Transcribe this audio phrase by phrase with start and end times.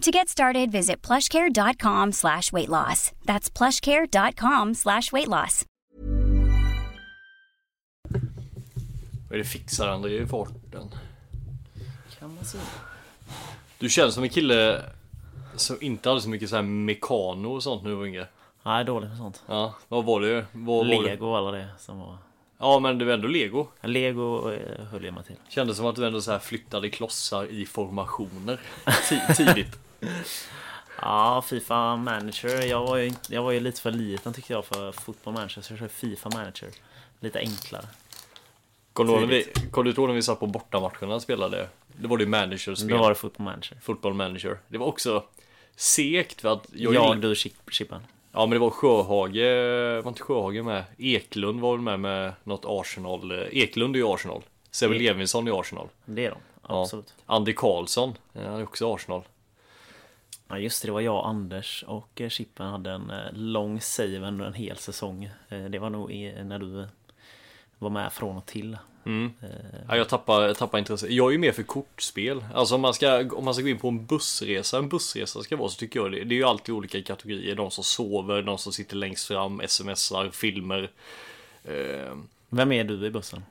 [0.00, 3.12] To get started, visit plushcare.com slash weight loss.
[3.24, 5.64] That's plushcare.com slash weight loss.
[9.28, 10.88] Vad är det fixar André i farten?
[12.18, 12.62] Kan man säga.
[13.78, 14.82] Du känns som en kille
[15.56, 18.26] som inte hade så mycket så här mekano och sånt var yngre.
[18.62, 19.42] Nej, dåligt med sånt.
[19.46, 20.46] Ja, vad var det?
[20.52, 21.02] Vad var det?
[21.10, 22.16] Lego och alla det som var...
[22.58, 23.66] Ja, men det var ändå lego.
[23.80, 25.36] Lego eh, höll jag mig till.
[25.48, 29.78] Kändes som att du ändå så här flyttade klossar i formationer ti- tidigt.
[31.02, 32.62] Ja, Fifa Manager.
[32.66, 35.62] Jag var, ju, jag var ju lite för liten tyckte jag för fotboll manager.
[35.62, 36.68] Så jag körde Fifa Manager.
[37.20, 37.84] Lite enklare.
[38.92, 41.68] Kommer du ihåg när vi, när satt på bortamatcherna och spelade?
[41.86, 42.88] Det var det ju managerspel.
[42.88, 43.78] Då var det fotboll manager.
[43.82, 44.58] Football manager.
[44.68, 45.24] Det var också
[45.76, 48.02] segt för att jag, Jag, gillar- du, Chip- Chippen.
[48.32, 50.84] Ja men det var Sjöhage, var inte Sjöhage med?
[50.98, 53.32] Eklund var väl med med något Arsenal.
[53.52, 54.42] Eklund är ju Arsenal.
[54.70, 55.88] Sebbe Levinsson är Arsenal.
[56.04, 56.38] Det är de.
[56.68, 56.82] Ja.
[56.82, 57.14] Absolut.
[57.26, 59.22] Andy Karlsson, han är också Arsenal.
[60.50, 64.18] Ja just det, det var jag, Anders och eh, Chippen hade en eh, lång save
[64.18, 65.30] under en hel säsong.
[65.48, 66.10] Eh, Det var nog
[66.44, 66.86] när du
[67.78, 68.78] var med från och till.
[69.06, 69.32] Mm.
[69.88, 71.06] Ja, jag tappar, jag tappar intresse.
[71.08, 72.44] Jag är ju mer för kortspel.
[72.54, 75.56] Alltså om man, ska, om man ska gå in på en bussresa, en bussresa ska
[75.56, 76.24] vara så tycker jag det.
[76.24, 77.54] Det är ju alltid olika kategorier.
[77.54, 80.90] De som sover, de som sitter längst fram, smsar, filmer.
[82.48, 83.42] Vem är du i bussen?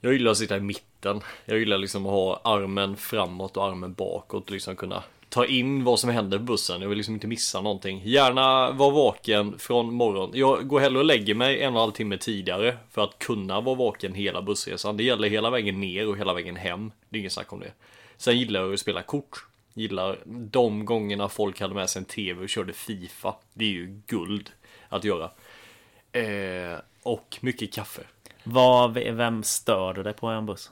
[0.00, 1.20] Jag gillar att sitta i mitten.
[1.44, 5.02] Jag gillar liksom att ha armen framåt och armen bakåt och liksom kunna
[5.32, 6.82] ta in vad som händer på bussen.
[6.82, 8.02] Jag vill liksom inte missa någonting.
[8.04, 10.30] Gärna vara vaken från morgon.
[10.34, 13.60] Jag går hellre och lägger mig en och en halv timme tidigare för att kunna
[13.60, 14.96] vara vaken hela bussresan.
[14.96, 16.92] Det gäller hela vägen ner och hela vägen hem.
[17.08, 17.72] Det är inget snack om det.
[18.16, 19.46] Sen gillar jag att spela kort.
[19.74, 23.34] Gillar de gångerna folk hade med sig en TV och körde Fifa.
[23.54, 24.50] Det är ju guld
[24.88, 25.30] att göra.
[26.12, 28.02] Eh, och mycket kaffe.
[28.44, 30.70] Vad, vem stör du dig på en buss?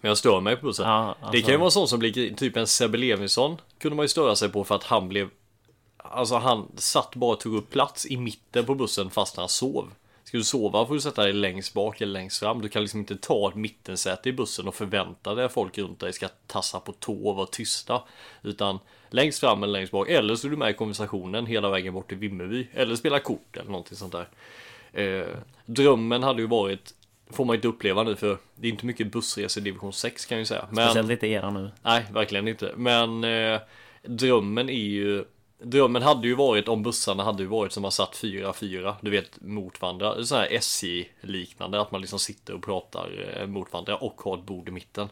[0.00, 0.88] Men jag stör mig på bussen.
[0.88, 4.04] Ja, Det alltså- kan ju vara sån som blir typ en Sebbe Levinsson kunde man
[4.04, 5.28] ju störa sig på för att han blev
[6.10, 9.92] Alltså han satt bara och tog upp plats i mitten på bussen fast han sov.
[10.24, 12.60] Ska du sova får du sätta dig längst bak eller längst fram.
[12.60, 16.00] Du kan liksom inte ta ett mittensäte i bussen och förvänta dig att folk runt
[16.00, 18.02] dig ska tassa på tå och vara tysta.
[18.42, 18.78] Utan
[19.10, 20.08] längst fram eller längst bak.
[20.08, 22.68] Eller så är du med i konversationen hela vägen bort till Vimmerby.
[22.72, 24.28] Eller spela kort eller någonting sånt där.
[24.92, 25.26] Eh,
[25.66, 26.94] drömmen hade ju varit
[27.30, 30.36] Får man inte uppleva nu för det är inte mycket bussresor i division 6 kan
[30.36, 30.68] jag ju säga.
[30.72, 31.70] Speciellt inte era nu.
[31.82, 32.72] Nej, verkligen inte.
[32.76, 33.60] Men eh,
[34.02, 35.24] drömmen är ju
[35.62, 39.40] Drömmen hade ju varit om bussarna hade ju varit som man satt 4-4, du vet
[39.40, 40.24] mot varandra.
[40.24, 44.44] Så här SJ-liknande, att man liksom sitter och pratar eh, mot varandra och har ett
[44.44, 45.08] bord i mitten.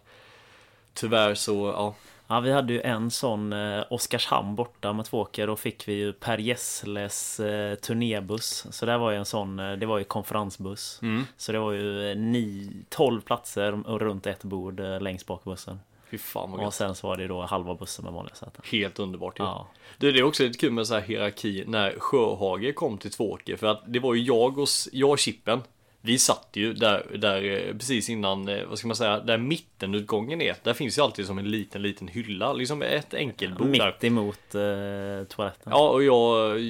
[0.94, 1.94] Tyvärr så, ja.
[2.28, 5.46] Ja, vi hade ju en sån eh, Oskarshamn borta med Tvååker.
[5.46, 8.66] Då fick vi ju Per Gessles eh, turnébuss.
[8.70, 11.00] Så det var ju en sån, eh, det var ju konferensbuss.
[11.36, 15.44] Så det var ju eh, ni, 12 platser och runt ett bord eh, längst bak
[15.44, 15.80] bussen.
[16.10, 16.74] Fy fan vad Och gött.
[16.74, 18.62] sen så var det då halva bussen med vanliga säten.
[18.72, 19.44] Helt underbart ju.
[19.44, 19.66] Ja.
[19.98, 23.56] Du, det är också lite kul med så här hierarki när Sjöhage kom till Tvååker.
[23.56, 25.62] För att det var ju jag och, jag och Chippen.
[26.06, 30.40] Vi satt ju där, där eh, precis innan, eh, vad ska man säga, där mittenutgången
[30.40, 30.56] är.
[30.62, 32.52] Där finns ju alltid som en liten, liten hylla.
[32.52, 33.86] Liksom ett enkelbord där.
[33.92, 35.72] Mitt emot eh, toaletten.
[35.72, 36.60] Ja, och jag,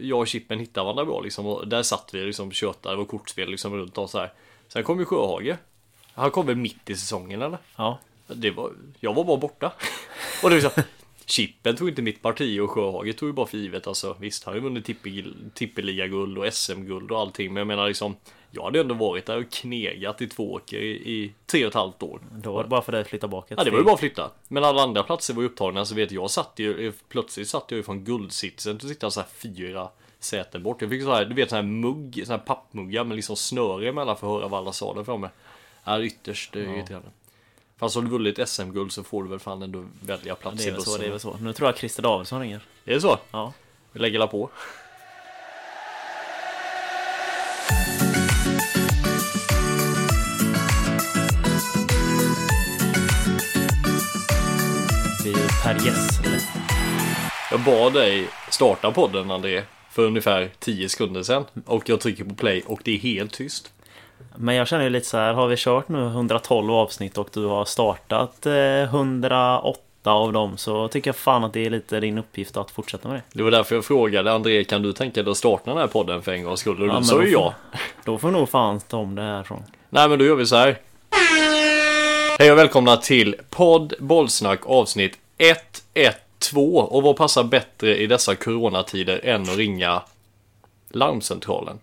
[0.00, 1.46] jag och Chippen hittade varandra bra liksom.
[1.46, 4.32] Och där satt vi liksom tjötade och kortspel liksom runt om så här.
[4.68, 5.56] Sen kom ju Sjöhage.
[6.12, 7.58] Han kom väl mitt i säsongen eller?
[7.76, 7.98] Ja.
[8.26, 9.72] Det var, jag var bara borta.
[10.42, 10.82] och det var så,
[11.26, 13.86] Chippen tog inte mitt parti och Sjöhage tog ju bara för givet.
[13.86, 17.52] Alltså, visst, han har ju vunnit tippe- tippeliga-guld och SM-guld och allting.
[17.52, 18.16] Men jag menar liksom,
[18.56, 21.74] jag hade ändå varit där och knegat i två åker i, i tre och ett
[21.74, 22.20] halvt år.
[22.32, 24.00] Då var det bara för dig att flytta bak Ja det var ju bara att
[24.00, 24.30] flytta.
[24.48, 27.76] Men alla andra platser var ju upptagna så vet jag satt ju plötsligt satt jag
[27.76, 29.88] ju från guldsitsen att sitta så här fyra
[30.18, 30.80] säten bort.
[30.82, 33.88] Jag fick så här, du vet så här mugg, så här pappmuggar med liksom snöre
[33.88, 35.28] emellan för att höra vad alla sa där framme.
[35.84, 37.08] Är ytterst eh, irriterande.
[37.76, 40.66] Fast har du vunnit SM-guld så får du väl fan ändå välja plats Det i
[40.66, 40.92] är väl bussen.
[40.92, 41.36] så, det är väl så.
[41.40, 42.60] Nu tror jag Christer Davidsson ringer.
[42.84, 43.18] Är det så?
[43.30, 43.52] Ja.
[43.92, 44.50] Vi lägger la på.
[55.66, 56.38] Per Gessle.
[57.50, 62.34] Jag bad dig starta podden André för ungefär 10 sekunder sedan och jag trycker på
[62.34, 63.72] play och det är helt tyst.
[64.36, 67.44] Men jag känner ju lite så här, har vi kört nu 112 avsnitt och du
[67.44, 72.18] har startat eh, 108 av dem så tycker jag fan att det är lite din
[72.18, 73.22] uppgift att fortsätta med det.
[73.32, 76.22] Det var därför jag frågade André, kan du tänka dig att starta den här podden
[76.22, 76.82] för en gångs skull?
[76.82, 77.54] Och Ja, du sa ju ja.
[78.04, 79.62] Då får nog fan ta om det härifrån.
[79.88, 80.78] Nej men då gör vi så här.
[82.38, 89.20] Hej och välkomna till podd Bollsnack avsnitt 112 och vad passar bättre i dessa coronatider
[89.24, 90.02] än att ringa
[90.90, 91.78] larmcentralen?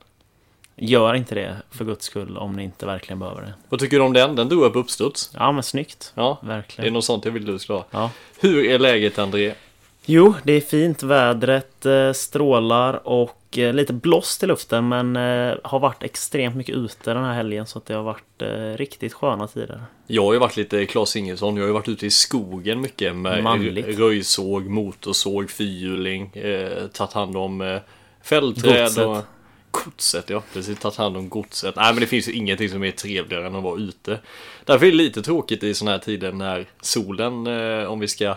[0.76, 3.54] Gör inte det för guds skull om ni inte verkligen behöver det.
[3.70, 4.36] Vad tycker du om den?
[4.36, 5.32] Den drog upp uppstuds.
[5.34, 6.12] Ja men snyggt.
[6.16, 6.94] Ja, det är Verkligen.
[6.94, 7.86] något sånt jag vill du ska ha.
[7.92, 8.10] Ja.
[8.40, 9.54] Hur är läget André?
[10.06, 11.04] Jo, det är fint.
[11.04, 16.76] Vädret eh, strålar och eh, lite blåst i luften men eh, har varit extremt mycket
[16.76, 18.44] ute den här helgen så att det har varit
[18.76, 19.82] riktigt sköna tider.
[20.08, 21.56] Jag har ju varit lite Claes Ingesson.
[21.56, 24.00] Jag har ju varit ute i skogen mycket med Manligt.
[24.00, 27.80] röjsåg, motorsåg, fyrhjuling, eh, tagit hand om eh,
[28.24, 29.06] fällträd Godset.
[29.06, 29.18] och
[29.72, 30.30] godset.
[30.30, 30.80] Ja, precis.
[30.80, 31.76] Tagit hand om godset.
[31.76, 34.20] Nej, men det finns ju ingenting som är trevligare än att vara ute.
[34.66, 38.36] Därför är det lite tråkigt i såna här tider när solen, eh, om vi ska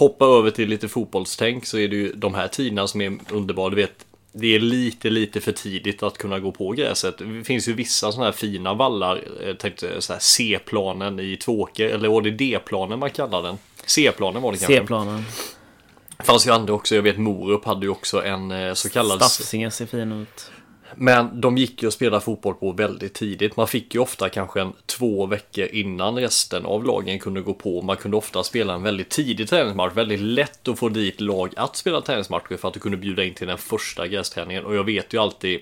[0.00, 3.70] hoppa över till lite fotbollstänk så är det ju de här tiderna som är underbara.
[3.70, 7.18] Du vet, det är lite, lite för tidigt att kunna gå på gräset.
[7.18, 11.88] Det finns ju vissa sådana här fina vallar, jag tänkte så här C-planen i Tvååker,
[11.88, 13.58] eller var det D-planen man kallar den?
[13.86, 14.76] C-planen var det kanske.
[14.76, 15.24] C-planen.
[16.18, 19.22] Fanns ju andra också, jag vet Morup hade ju också en eh, så kallad...
[19.22, 20.50] Stafsingen ser fin ut.
[20.94, 23.56] Men de gick ju att spela fotboll på väldigt tidigt.
[23.56, 27.82] Man fick ju ofta kanske en två veckor innan resten av lagen kunde gå på.
[27.82, 29.96] Man kunde ofta spela en väldigt tidig träningsmatch.
[29.96, 33.34] Väldigt lätt att få dit lag att spela träningsmatcher för att du kunde bjuda in
[33.34, 34.64] till den första grästräningen.
[34.64, 35.60] Och jag vet ju alltid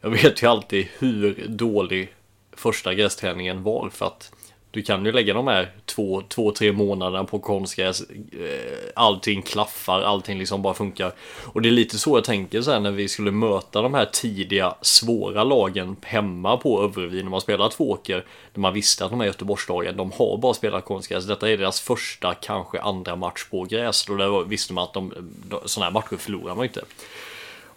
[0.00, 2.14] Jag vet ju alltid hur dålig
[2.52, 4.32] första grästräningen var för att
[4.70, 8.00] du kan ju lägga de här två, två tre månaderna på konstgräs.
[8.10, 11.12] Eh, allting klaffar, allting liksom bara funkar.
[11.44, 14.04] Och det är lite så jag tänker så här när vi skulle möta de här
[14.04, 18.24] tidiga svåra lagen hemma på Övervi när man spelar två åker.
[18.54, 21.26] När man visste att de här Göteborgslagen, de har bara spelat konstgräs.
[21.26, 24.08] Detta är deras första, kanske andra match på gräs.
[24.08, 25.12] Och där visste man att de,
[25.48, 26.80] de, sådana här matcher förlorar man inte.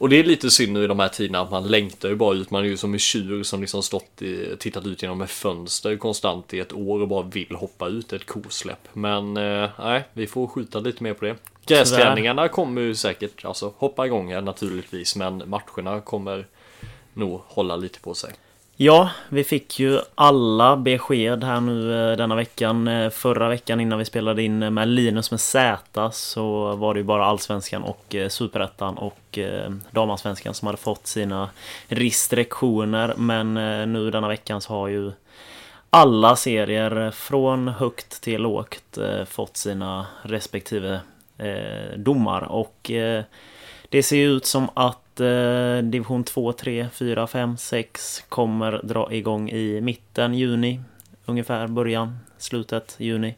[0.01, 2.35] Och det är lite synd nu i de här tiderna att man längtar ju bara
[2.35, 2.51] ut.
[2.51, 5.97] Man är ju som en tjur som liksom stått i, tittat ut genom ett fönster
[5.97, 8.87] konstant i ett år och bara vill hoppa ut ett kosläpp.
[8.93, 11.35] Men eh, nej, vi får skjuta lite mer på det.
[11.65, 16.47] Grästräningarna kommer ju säkert alltså, hoppa igång här naturligtvis, men matcherna kommer
[17.13, 18.33] nog hålla lite på sig.
[18.83, 22.87] Ja, vi fick ju alla besked här nu eh, denna veckan.
[22.87, 26.99] Eh, förra veckan innan vi spelade in eh, med Linus med Z så var det
[26.99, 29.39] ju bara Allsvenskan och Superettan och
[29.91, 31.49] Damallsvenskan som hade fått sina
[31.87, 33.13] restriktioner.
[33.17, 33.53] Men
[33.93, 35.11] nu denna veckan så har ju
[35.89, 40.99] alla serier från högt till lågt fått sina respektive
[41.95, 42.41] domar.
[42.43, 42.91] Och
[43.89, 49.13] det ser ju ut som att Eh, division 2, 3, 4, 5, 6 kommer dra
[49.13, 50.79] igång i mitten juni.
[51.25, 53.35] Ungefär början, slutet juni.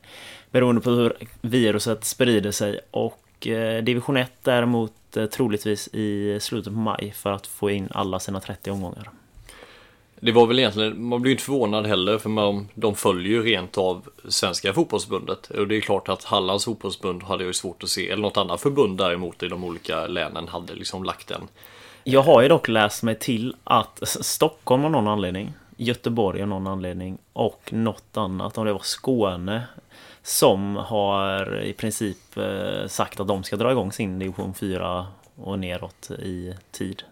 [0.52, 2.80] Beroende på hur viruset sprider sig.
[2.92, 7.88] Och eh, division 1 däremot eh, troligtvis i slutet på maj för att få in
[7.92, 9.10] alla sina 30 omgångar.
[10.26, 13.44] Det var väl egentligen, man blir ju inte förvånad heller för man, de följer ju
[13.44, 15.50] rent av Svenska fotbollsbundet.
[15.50, 18.62] Och det är klart att Hallands fotbollsbund hade ju svårt att se, eller något annat
[18.62, 21.48] förbund däremot i de olika länen hade liksom lagt en.
[22.04, 26.68] Jag har ju dock läst mig till att Stockholm av någon anledning, Göteborg av någon
[26.68, 29.64] anledning och något annat, om det var Skåne,
[30.24, 35.60] som har i princip eh, sagt att de ska dra igång sin division 4 och
[35.60, 37.04] neråt i tid.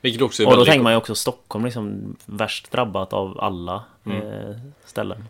[0.00, 0.70] Vilket också är Och då väldigt...
[0.72, 5.24] tänker man ju också Stockholm liksom värst drabbat av alla eh, ställen.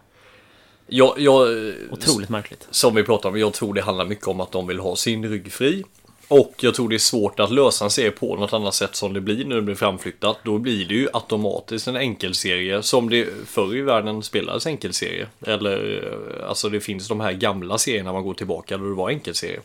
[0.86, 1.48] Ja, jag,
[1.90, 2.68] Otroligt märkligt.
[2.70, 5.28] som vi pratade om, jag tror det handlar mycket om att de vill ha sin
[5.28, 5.84] rygg fri.
[6.28, 9.12] Och jag tror det är svårt att lösa en serie på något annat sätt som
[9.12, 10.38] det blir när det blir framflyttat.
[10.44, 15.26] Då blir det ju automatiskt en enkelserie som det förr i världen spelades enkelserie.
[15.46, 19.08] Eller eh, alltså det finns de här gamla serierna man går tillbaka då det var
[19.08, 19.60] enkelserie.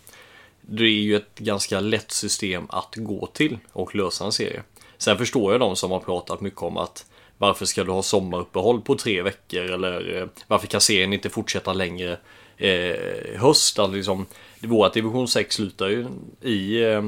[0.61, 4.63] Det är ju ett ganska lätt system att gå till och lösa en serie.
[4.97, 7.05] Sen förstår jag de som har pratat mycket om att
[7.37, 11.73] varför ska du ha sommaruppehåll på tre veckor eller eh, varför kan serien inte fortsätta
[11.73, 12.17] längre
[12.61, 13.79] eh, höst?
[13.79, 14.25] Alltså liksom,
[14.59, 16.07] vårt division 6 slutar ju
[16.41, 17.03] i, eh,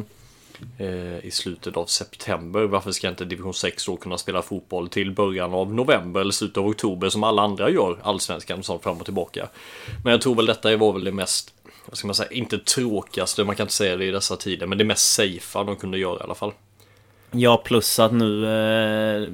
[0.77, 2.63] eh, i slutet av september.
[2.63, 6.57] Varför ska inte division 6 då kunna spela fotboll till början av november eller slutet
[6.57, 9.49] av oktober som alla andra gör, allsvenskan och sånt fram och tillbaka.
[10.03, 11.53] Men jag tror väl detta var väl det mest,
[11.85, 14.77] vad ska man säga, inte tråkigaste, man kan inte säga det i dessa tider, men
[14.77, 16.51] det mest safea de kunde göra i alla fall.
[17.35, 19.29] Ja, plus att nu eh,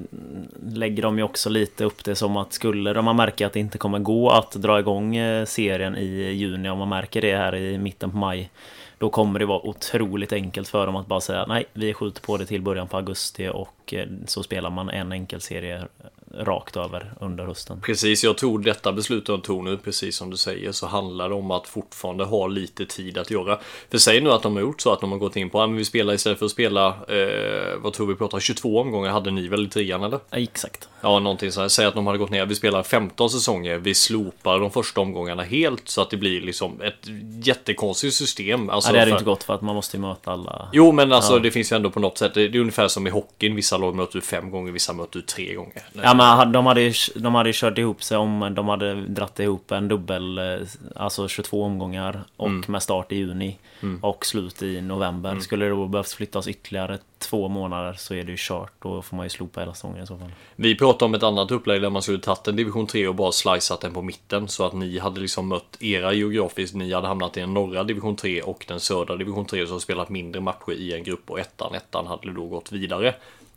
[0.74, 3.78] lägger de ju också lite upp det som att skulle de märka att det inte
[3.78, 7.78] kommer gå att dra igång eh, serien i juni, om man märker det här i
[7.78, 8.50] mitten på maj,
[8.98, 12.38] då kommer det vara otroligt enkelt för dem att bara säga nej, vi skjuter på
[12.38, 15.84] det till början på augusti och eh, så spelar man en enkel serie
[16.34, 17.82] rakt över under hösten.
[17.82, 21.36] Precis, jag tror detta beslut de tog nu, precis som du säger, så handlar det
[21.36, 23.60] om att fortfarande ha lite tid att göra.
[23.92, 25.72] För säg nu att de har gjort så att de har gått in på att
[25.72, 29.48] vi spelar istället för att spela, eh, vad tror vi pratar, 22 omgångar hade ni
[29.48, 30.20] väl i trean eller?
[30.30, 30.90] Ja, exakt.
[31.02, 31.68] Ja, någonting så här.
[31.68, 35.44] Säg att de hade gått ner, vi spelar 15 säsonger, vi slopar de första omgångarna
[35.44, 37.08] helt så att det blir liksom ett
[37.44, 38.70] jättekonstigt system.
[38.70, 39.16] Alltså, ja, det hade för...
[39.16, 40.70] inte gått för att man måste ju möta alla.
[40.74, 41.40] Jo, men alltså ja.
[41.40, 43.96] det finns ju ändå på något sätt, det är ungefär som i hockeyn, vissa lag
[43.96, 45.84] möter du fem gånger, vissa möter du tre gånger.
[45.94, 49.40] Ja, men de hade ju, de hade ju kört ihop sig om de hade dratt
[49.40, 52.64] ihop en dubbel, eh, alltså 22 omgångar och mm.
[52.68, 54.04] med start i juni mm.
[54.04, 55.30] och slut i november.
[55.30, 55.42] Mm.
[55.42, 58.72] Skulle det då behövs flyttas ytterligare två månader så är det ju kört.
[58.80, 60.32] Då får man ju slopa hela säsongen i så fall.
[60.56, 63.32] Vi pratade om ett annat upplägg där man skulle tagit en division 3 och bara
[63.32, 66.76] slicat den på mitten så att ni hade liksom mött era geografiskt.
[66.76, 70.10] Ni hade hamnat i den norra division 3 och den södra division 3 som spelat
[70.10, 73.08] mindre matcher i en grupp och ettan, ettan hade då gått vidare.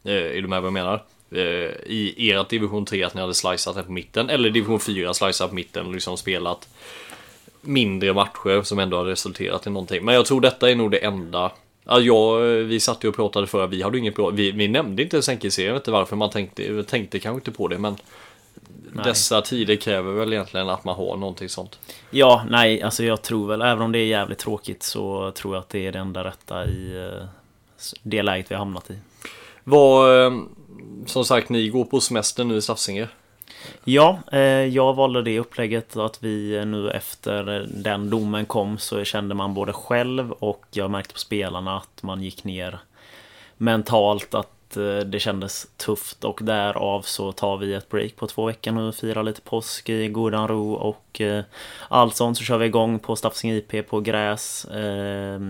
[0.05, 1.03] Eh, är du med vad jag menar?
[1.35, 5.15] Eh, I ert division 3 att ni hade slicat den på mitten eller division 4
[5.15, 6.69] slicat på mitten och liksom spelat
[7.61, 10.05] mindre matcher som ändå har resulterat i någonting.
[10.05, 11.53] Men jag tror detta är nog det enda
[11.85, 15.03] Ja, jag, vi satt ju och pratade förra, vi hade inget bra, vi, vi nämnde
[15.03, 17.97] inte Sänkeserien, jag vet inte varför man tänkte, tänkte kanske inte på det men
[18.93, 19.05] nej.
[19.05, 21.79] Dessa tider kräver väl egentligen att man har någonting sånt.
[22.11, 25.61] Ja, nej, alltså jag tror väl, även om det är jävligt tråkigt så tror jag
[25.61, 27.27] att det är det enda rätta i eh,
[28.03, 28.99] det läget vi har hamnat i.
[29.65, 30.33] Vad, eh,
[31.07, 33.09] som sagt, ni går på semester nu i Stafsinge.
[33.85, 39.05] Ja, eh, jag valde det upplägget att vi eh, nu efter den domen kom så
[39.05, 42.79] kände man både själv och jag märkte på spelarna att man gick ner
[43.57, 46.25] mentalt att eh, det kändes tufft.
[46.25, 50.09] Och därav så tar vi ett break på två veckor nu, firar lite påsk i
[50.09, 51.45] godan ro och eh,
[51.89, 52.39] allt sånt.
[52.39, 55.41] Så kör vi igång på Stafsinge IP på gräs eh,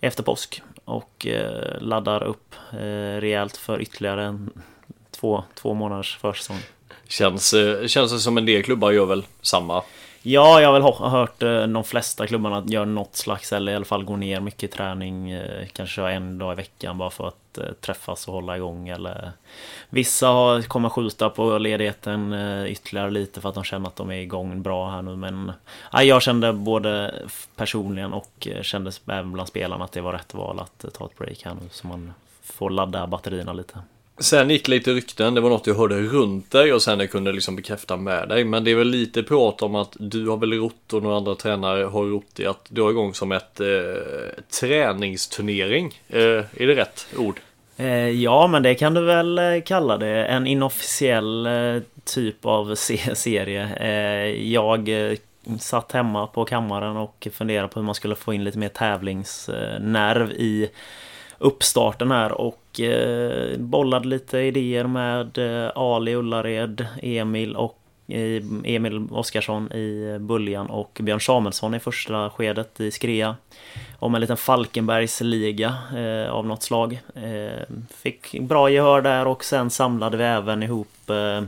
[0.00, 4.50] efter påsk och eh, laddar upp eh, rejält för ytterligare en
[5.10, 6.58] två, två månaders försäsong.
[7.08, 9.82] Känns, eh, känns det som en del klubbar gör väl samma?
[10.28, 13.84] Ja, jag har väl hört eh, de flesta klubbarna gör något slags, eller i alla
[13.84, 15.30] fall går ner mycket träning.
[15.30, 18.88] Eh, kanske en dag i veckan bara för att eh, träffas och hålla igång.
[18.88, 19.32] Eller
[19.90, 22.32] vissa kommer skjuta på ledigheten
[22.66, 25.16] ytterligare lite för att de känner att de är igång bra här nu.
[25.16, 25.52] Men
[25.92, 27.14] ja, jag kände både
[27.56, 31.42] personligen och kände även bland spelarna att det var rätt val att ta ett break
[31.44, 31.68] här nu.
[31.70, 33.78] Så man får ladda batterierna lite.
[34.18, 37.32] Sen gick lite rykten, det var något jag hörde runt dig och sen jag kunde
[37.32, 38.44] liksom bekräfta med dig.
[38.44, 41.34] Men det är väl lite prat om att du har väl rott och några andra
[41.34, 43.66] tränare har rott i att du har igång som ett eh,
[44.60, 46.00] träningsturnering.
[46.08, 47.40] Eh, är det rätt ord?
[47.76, 50.24] Eh, ja, men det kan du väl eh, kalla det.
[50.24, 53.68] En inofficiell eh, typ av serie.
[53.80, 55.16] Eh, jag eh,
[55.60, 60.30] satt hemma på kammaren och funderade på hur man skulle få in lite mer tävlingsnerv
[60.30, 60.68] i
[61.38, 67.78] uppstarten här och eh, bollade lite idéer med eh, Ali Ullared, Emil och
[68.08, 73.36] eh, Emil Oskarsson i Buljan och Björn Samuelsson i första skedet i Skrea.
[73.98, 77.00] Om en liten Falkenbergsliga eh, av något slag.
[77.14, 81.42] Eh, fick bra gehör där och sen samlade vi även ihop eh,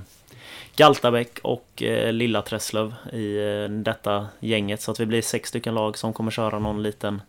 [0.77, 5.75] Galtabäck och eh, Lilla Träslöv i eh, detta gänget så att vi blir sex stycken
[5.75, 7.23] lag som kommer köra någon liten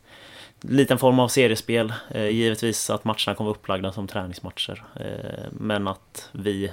[0.62, 1.94] liten form av seriespel.
[2.12, 4.84] Eh, givetvis att matcherna kommer upplagda som träningsmatcher.
[4.96, 6.72] Eh, men att vi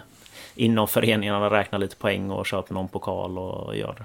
[0.55, 4.05] inom föreningarna räknar lite poäng och köper någon pokal och gör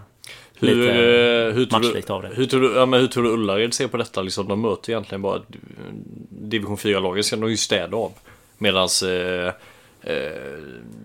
[0.59, 2.29] hur, lite eh, hur matchlikt av det.
[2.33, 4.21] Hur tror du, ja, men hur tror du Ullared ser på detta?
[4.21, 5.41] Liksom, de möter egentligen bara
[6.29, 8.11] division 4-lagen ska de ju städa av.
[8.57, 9.53] Medans eh,
[10.03, 10.59] Eh,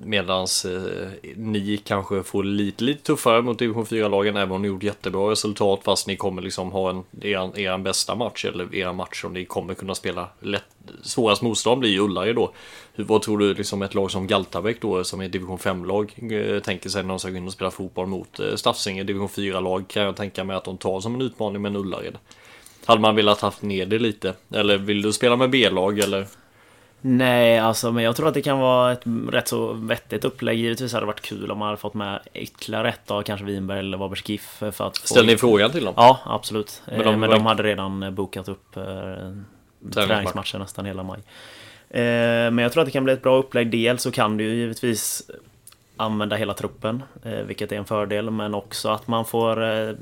[0.04, 4.82] medans eh, ni kanske får lite, lite tuffare mot division 4-lagen även om ni gjort
[4.82, 9.20] jättebra resultat fast ni kommer liksom ha en, er, er bästa match eller era match
[9.20, 10.64] som ni kommer kunna spela lätt.
[11.02, 12.52] Svårast motstånd blir ju Ullared då.
[12.94, 16.60] Hur, vad tror du liksom ett lag som Galtabäck då som är division 5-lag eh,
[16.60, 20.02] tänker sig när de ska gå in och spela fotboll mot Staffsinge division 4-lag kan
[20.02, 22.18] jag tänka mig att de tar som en utmaning med en Ullared.
[22.84, 24.34] Hade man velat haft ner det lite?
[24.50, 26.26] Eller vill du spela med B-lag eller?
[27.00, 30.58] Nej, alltså men jag tror att det kan vara ett rätt så vettigt upplägg.
[30.58, 33.78] Givetvis hade det varit kul om man hade fått med ytterligare ett av kanske Winberg
[33.78, 35.06] eller Varbergs GIF för att få...
[35.06, 35.94] Ställde ni frågan till dem?
[35.96, 36.82] Ja, absolut.
[36.86, 38.82] Men de, men de hade redan bokat upp eh,
[39.92, 41.20] träningsmatcher nästan hela maj.
[41.90, 43.70] Eh, men jag tror att det kan bli ett bra upplägg.
[43.70, 45.30] Dels så kan du ju givetvis
[45.96, 48.30] använda hela truppen, eh, vilket är en fördel.
[48.30, 49.94] Men också att man får eh,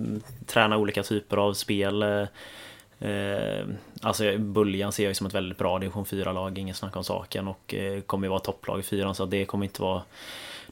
[0.47, 2.27] träna olika typer av spel.
[4.05, 7.49] Alltså Buljan ser jag som ett väldigt bra division 4-lag, ingen snack om saken.
[7.49, 10.03] Och eh, kommer ju vara topplag i fyran så det kommer inte vara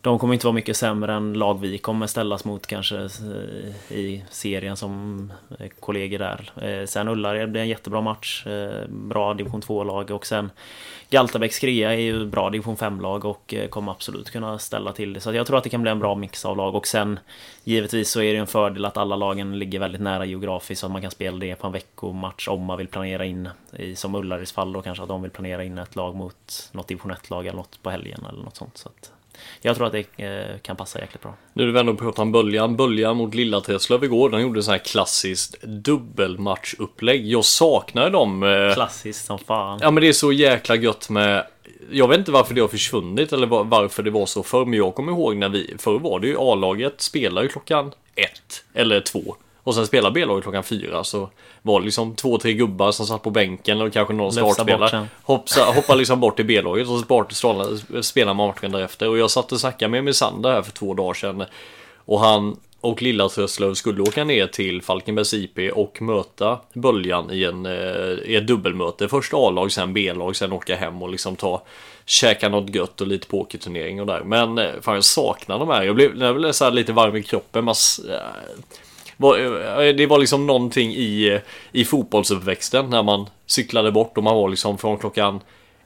[0.02, 4.24] de kommer inte vara mycket sämre än lag vi kommer ställas mot kanske eh, i
[4.30, 6.50] serien som eh, kollegor där.
[6.62, 8.46] Eh, sen Ullared blir en jättebra match.
[8.88, 10.50] Bra division 2-lag och sen
[11.10, 15.20] Galtabäcks Skrea är ju bra division 5-lag och kommer absolut kunna ställa till det.
[15.20, 17.18] Så jag tror att det kan bli en bra mix av lag och sen
[17.64, 20.92] givetvis så är det en fördel att alla lagen ligger väldigt nära geografiskt så att
[20.92, 24.52] man kan spela det på en veckomatch om man vill planera in i som Ullareds
[24.52, 27.56] fall då kanske att de vill planera in ett lag mot något division 1-lag eller
[27.56, 28.78] något på helgen eller något sånt.
[28.78, 29.12] Så att
[29.60, 31.34] jag tror att det eh, kan passa jäkligt bra.
[31.52, 32.76] Nu är det ändå pratar om Böljan.
[32.76, 34.30] Böljan mot Lilla Träslöv igår.
[34.30, 37.26] De gjorde så här klassiskt dubbelmatchupplägg.
[37.26, 38.42] Jag saknar dem.
[38.42, 38.74] Eh...
[38.74, 39.78] Klassiskt som fan.
[39.82, 41.46] Ja men det är så jäkla gött med
[41.90, 44.94] jag vet inte varför det har försvunnit eller varför det var så förr, men jag
[44.94, 49.74] kommer ihåg när vi, förr var det ju A-laget spelade klockan ett eller två och
[49.74, 51.30] sen spelade B-laget klockan fyra så
[51.62, 55.06] var det liksom två, tre gubbar som satt på bänken och kanske någon startspelare.
[55.22, 59.08] Hoppa, hoppa liksom bort till B-laget och så spelade man matchen därefter.
[59.08, 61.44] Och jag satt och snackade med Misander här för två dagar sedan.
[62.04, 67.44] Och han och Lilla Tröslöv skulle åka ner till Falkenbergs IP och möta Böljan i,
[67.44, 67.72] en, eh,
[68.24, 69.08] i ett dubbelmöte.
[69.08, 71.62] Först A-lag, sen B-lag, sen åka hem och liksom ta
[72.04, 74.20] käka något gött och lite pokerturnering och där.
[74.20, 75.82] Men eh, fan jag saknar de här.
[75.82, 77.64] Jag blev, jag blev så lite varm i kroppen.
[77.64, 77.74] Man,
[78.08, 78.18] Eh,
[79.96, 81.40] det var liksom någonting i, eh,
[81.72, 85.40] i fotbollsuppväxten när man cyklade bort och man var liksom från klockan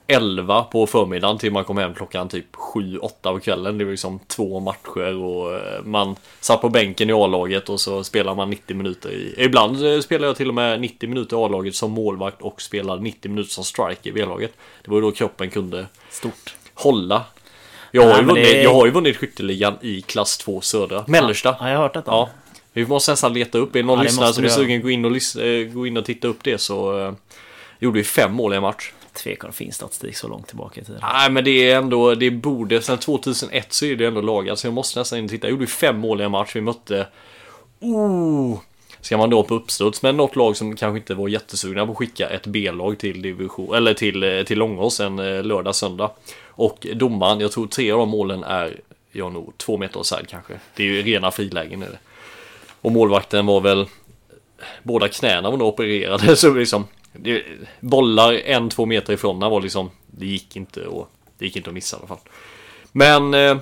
[0.07, 3.79] 11 på förmiddagen till man kom hem klockan typ 7-8 på kvällen.
[3.79, 8.05] Det var liksom två matcher och eh, man satt på bänken i A-laget och så
[8.05, 9.11] spelade man 90 minuter.
[9.11, 13.03] I, ibland spelade jag till och med 90 minuter i A-laget som målvakt och spelade
[13.03, 14.53] 90 minuter som striker i B-laget.
[14.85, 16.55] Det var ju då kroppen kunde Stort.
[16.75, 17.25] hålla.
[17.91, 18.63] Jag har, Nej, ju vunnit, det...
[18.63, 21.05] jag har ju vunnit skytteligan i klass 2 södra.
[21.07, 21.57] Mellersta.
[21.61, 22.11] Ja, jag har hört detta.
[22.11, 22.31] Ja.
[22.77, 25.43] Vi måste nästan leta upp, är någon ja, lyssnare som är sugen gå in och,
[25.43, 27.13] äh, gå in och titta upp det så äh,
[27.79, 28.93] gjorde vi fem mål i en match.
[29.25, 31.01] Det finns statistik så långt tillbaka i tiden.
[31.03, 34.67] Nej men det är ändå, det borde, sen 2001 så är det ändå lagat så
[34.67, 35.47] jag måste nästan in och titta.
[35.47, 37.07] Jag gjorde fem mål i en match, vi mötte,
[37.81, 38.59] oh,
[39.01, 41.99] ska man då på uppstuds, men något lag som kanske inte var jättesugna på att
[41.99, 46.11] skicka ett B-lag till division, eller till, eh, till Långås en lördag, söndag.
[46.47, 48.81] Och domaren, jag tror tre av de målen är,
[49.13, 50.55] ja nog, två meter offside kanske.
[50.75, 51.99] Det är ju rena frilägen är det.
[52.87, 53.87] Och målvakten var väl
[54.83, 57.43] Båda knäna var nog opererade så liksom det,
[57.81, 61.75] Bollar en, två meter ifrån var liksom Det gick inte och Det gick inte att
[61.75, 62.19] missa i alla fall
[62.93, 63.57] Men eh,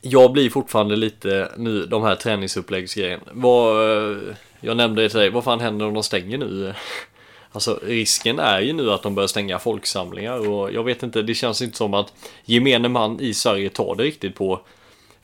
[0.00, 4.16] Jag blir fortfarande lite nu de här träningsuppläggsgrejen Vad eh,
[4.60, 6.74] Jag nämnde det till dig, vad fan händer om de stänger nu?
[7.52, 11.34] Alltså risken är ju nu att de börjar stänga folksamlingar och jag vet inte, det
[11.34, 12.12] känns inte som att
[12.44, 14.60] gemene man i Sverige tar det riktigt på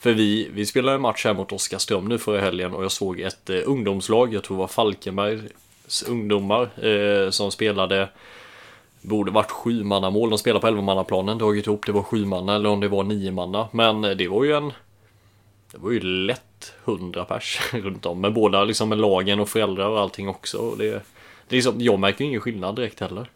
[0.03, 3.21] för vi, vi spelade en match här mot Oskarström nu förra helgen och jag såg
[3.21, 8.09] ett eh, ungdomslag, jag tror det var Falkenbergs ungdomar eh, som spelade
[9.01, 10.31] Borde varit sju manna mål.
[10.31, 13.33] De spelade på elvamannaplanen, dragit ihop det var sju manna eller om det var nio
[13.33, 13.69] manna.
[13.73, 14.73] Men eh, det var ju en
[15.73, 19.88] Det var ju lätt hundra pers runt om med båda liksom med lagen och föräldrar
[19.88, 20.59] och allting också.
[20.59, 20.91] Och det,
[21.49, 23.27] det liksom, jag märker ingen skillnad direkt heller.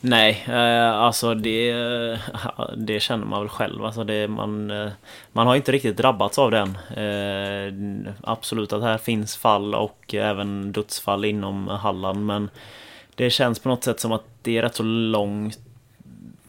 [0.00, 1.72] Nej, eh, alltså det,
[2.76, 3.84] det känner man väl själv.
[3.84, 4.90] Alltså det, man, eh,
[5.32, 6.68] man har inte riktigt drabbats av den.
[6.96, 7.72] Eh,
[8.22, 12.50] absolut att här finns fall och även dödsfall inom Halland men
[13.14, 15.58] det känns på något sätt som att det är rätt så långt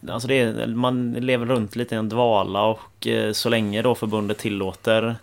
[0.09, 3.95] Alltså det är, man lever runt lite i en dvala och eh, så länge då
[3.95, 5.15] förbundet tillåter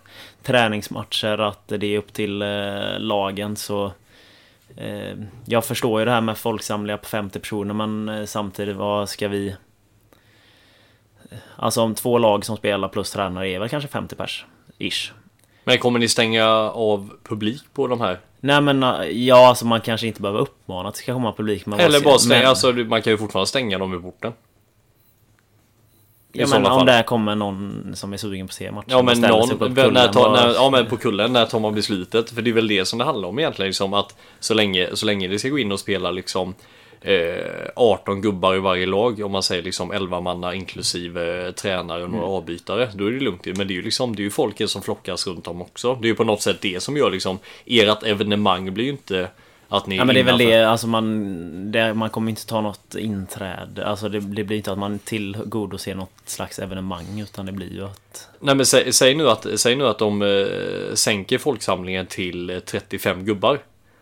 [0.43, 3.91] träningsmatcher att det är upp till eh, lagen så
[5.45, 9.27] jag förstår ju det här med folksamlingar på 50 personer men eh, samtidigt vad ska
[9.27, 9.55] vi...
[11.29, 14.45] Eh, alltså om två lag som spelar plus tränare är väl kanske 50 pers.
[14.77, 15.11] Ish.
[15.63, 18.19] Men kommer ni stänga av publik på de här?
[18.39, 21.67] Nej men ja, alltså man kanske inte behöver uppmana att det ska komma publik.
[21.67, 22.47] Eller bara stänga, men...
[22.49, 24.33] alltså man kan ju fortfarande stänga dem vid porten.
[26.31, 29.21] Ja men om det kommer någon som är sugen på att se matchen Ja men
[29.21, 32.29] någon, på kullen, när tar, när, ja men på kullen, när tar man beslutet?
[32.29, 35.05] För det är väl det som det handlar om egentligen liksom att så länge, så
[35.05, 36.53] länge det ska gå in och spela liksom
[37.01, 42.03] eh, 18 gubbar i varje lag om man säger liksom 11 manna inklusive eh, tränare
[42.03, 42.35] och några mm.
[42.35, 44.81] avbytare då är det lugnt men det är ju liksom det är ju folket som
[44.81, 48.03] flockas runt om också det är ju på något sätt det som gör liksom ert
[48.03, 49.27] evenemang blir ju inte
[49.69, 52.61] att ni ja men det är väl det, alltså man, det, man kommer inte ta
[52.61, 53.85] något inträde.
[53.85, 57.85] Alltså det, det blir inte att man tillgodoser något slags evenemang utan det blir ju
[57.85, 58.29] att...
[58.39, 63.25] Nej men säg, säg nu att, säg nu att de eh, sänker folksamlingen till 35
[63.25, 63.59] gubbar.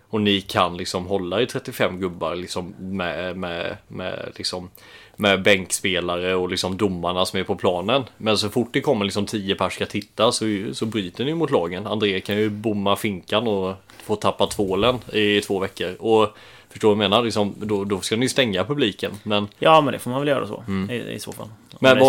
[0.10, 4.70] Och ni kan liksom hålla i 35 gubbar liksom med, med, med liksom
[5.16, 8.04] med bänkspelare och liksom domarna som är på planen.
[8.18, 11.52] Men så fort det kommer liksom 10 pers ska titta så, så bryter ni mot
[11.52, 11.88] lagen.
[11.88, 13.76] André kan ju bomma finkan och
[14.08, 15.96] få tappa tvålen i två veckor.
[16.00, 16.38] Och
[16.70, 17.24] Förstår du vad jag menar?
[17.24, 19.12] Liksom, då, då ska ni stänga publiken.
[19.24, 20.90] Men, ja, men det får man väl göra så mm.
[20.90, 21.48] i, i så fall.
[21.80, 22.00] Men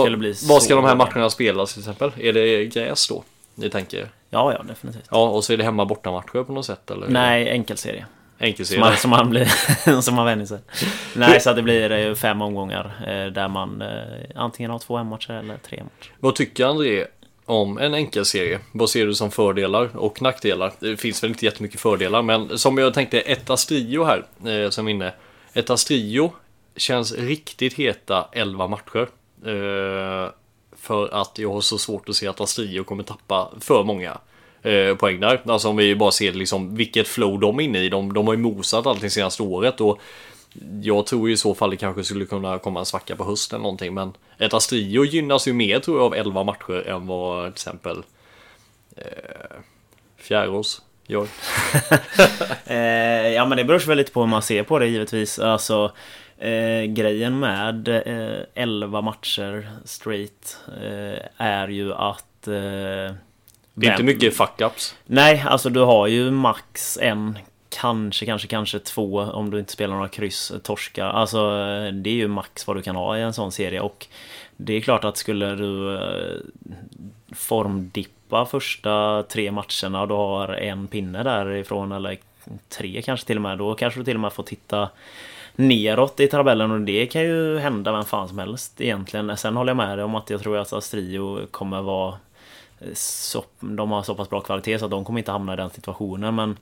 [0.49, 2.11] vad ska de här matcherna spelas till exempel?
[2.21, 3.25] Är det gräs då?
[3.55, 4.09] Ni tänker?
[4.31, 5.05] Ja, ja, definitivt.
[5.11, 7.09] Ja, och så är det hemma borta matcher på något sätt eller?
[7.09, 8.07] Nej, enkelserie.
[8.39, 8.81] Enkelserie.
[8.81, 10.59] Som man, som man, blir, som man vänjer sig.
[11.17, 13.89] Nej, så att det blir eh, fem omgångar eh, där man eh,
[14.35, 16.13] antingen har två hemmatcher eller tre matcher.
[16.19, 17.07] Vad tycker André
[17.49, 20.73] om en enkel serie, Vad ser du som fördelar och nackdelar?
[20.79, 24.89] Det finns väl inte jättemycket fördelar, men som jag tänkte, ett Astrio här eh, som
[24.89, 25.13] inne.
[25.53, 26.33] Ett Astrio
[26.77, 29.09] känns riktigt heta 11 matcher.
[29.45, 30.31] Eh,
[30.77, 34.19] för att jag har så svårt att se att Astrio kommer tappa för många
[34.63, 35.43] eh, poäng där.
[35.47, 37.89] Alltså om vi bara ser liksom vilket flow de är inne i.
[37.89, 40.01] De, de har ju mosat allting senaste året och
[40.83, 43.95] jag tror i så fall det kanske skulle kunna komma en svacka på hösten någonting.
[43.95, 48.03] Men ett Astrio gynnas ju mer tror jag av 11 matcher än vad till exempel
[48.97, 49.57] eh,
[50.17, 51.27] Fjärås gör.
[52.67, 55.39] eh, ja men det beror väl lite på hur man ser på det givetvis.
[55.39, 55.93] Alltså
[56.39, 62.49] Eh, grejen med eh, 11 matcher straight eh, är ju att...
[62.49, 63.15] Eh,
[63.75, 64.95] det är inte mycket fuck-ups.
[65.07, 69.95] Nej, alltså du har ju max en, kanske, kanske, kanske två om du inte spelar
[69.95, 71.05] några kryss, eh, torska.
[71.05, 74.07] Alltså eh, det är ju max vad du kan ha i en sån serie och
[74.57, 76.37] det är klart att skulle du eh,
[77.33, 82.19] formdippa första tre matcherna och du har en pinne därifrån eller
[82.69, 84.89] tre kanske till och med, då kanske du till och med får titta
[85.57, 89.37] neråt i tabellen och det kan ju hända vem fan som helst egentligen.
[89.37, 92.15] Sen håller jag med dig om att jag tror att Astrio kommer vara
[92.95, 95.71] så, de har så pass bra kvalitet så att de kommer inte hamna i den
[95.71, 96.57] situationen men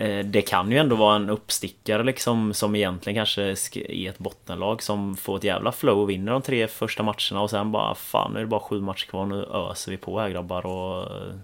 [0.00, 3.42] Eh, det kan ju ändå vara en uppstickare liksom som egentligen kanske
[3.74, 7.50] är ett bottenlag som får ett jävla flow och vinner de tre första matcherna och
[7.50, 10.28] sen bara fan nu är det bara sju matcher kvar nu öser vi på här
[10.28, 11.34] grabbar och eh,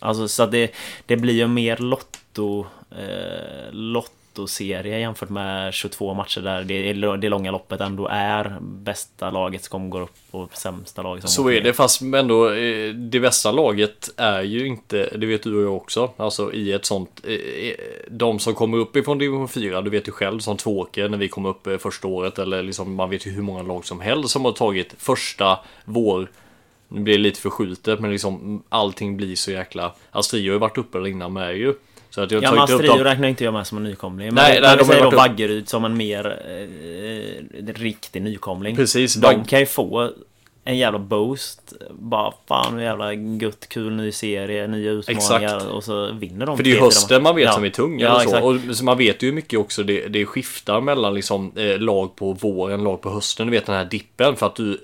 [0.00, 0.74] Alltså så att det,
[1.06, 7.28] det blir ju mer lotto eh, lotto Lotto-serie jämfört med 22 matcher där det, det
[7.28, 11.60] långa loppet ändå är bästa laget som går upp och sämsta laget som Så är
[11.60, 15.76] det fast ändå eh, det bästa laget är ju inte, det vet du och jag
[15.76, 17.74] också, alltså i ett sånt, eh, eh,
[18.10, 21.28] de som kommer upp ifrån division 4, du vet ju själv som Tvååker när vi
[21.28, 24.44] kom upp första året eller liksom man vet ju hur många lag som helst som
[24.44, 26.30] har tagit första vår.
[26.88, 30.78] Nu blir det lite förskjutet men liksom allting blir så jäkla Astrid har ju varit
[30.78, 31.74] uppe där innan med ju
[32.14, 34.34] så att jag ja, Mastrio räknar inte jag med som en nykomling.
[34.34, 38.76] Men nej, de säger då Vaggeryd som en mer eh, riktig nykomling.
[38.76, 39.14] Precis.
[39.14, 40.10] De kan ju få
[40.64, 41.72] en jävla boost.
[41.90, 45.70] Bara fan jävla gött, kul ny serie, nya utmaningar exakt.
[45.72, 46.56] och så vinner de.
[46.56, 47.52] För det är ju hösten man vet ja.
[47.52, 48.42] som är tung ja, så.
[48.42, 52.32] Och så man vet ju mycket också, det, det skiftar mellan liksom eh, lag på
[52.32, 53.46] våren, lag på hösten.
[53.46, 54.80] Du vet den här dippen för att du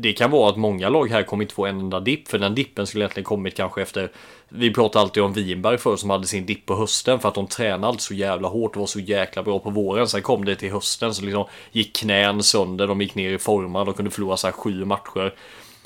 [0.00, 2.28] det kan vara att många lag här kommer inte få en enda dipp.
[2.28, 4.10] För den dippen skulle egentligen kommit kanske efter
[4.48, 7.46] Vi pratar alltid om Winberg förr som hade sin dipp på hösten för att de
[7.46, 10.08] tränade så jävla hårt och var så jäkla bra på våren.
[10.08, 13.84] Sen kom det till hösten så liksom gick knän sönder, de gick ner i formar.
[13.84, 15.34] de kunde förlora så här sju matcher.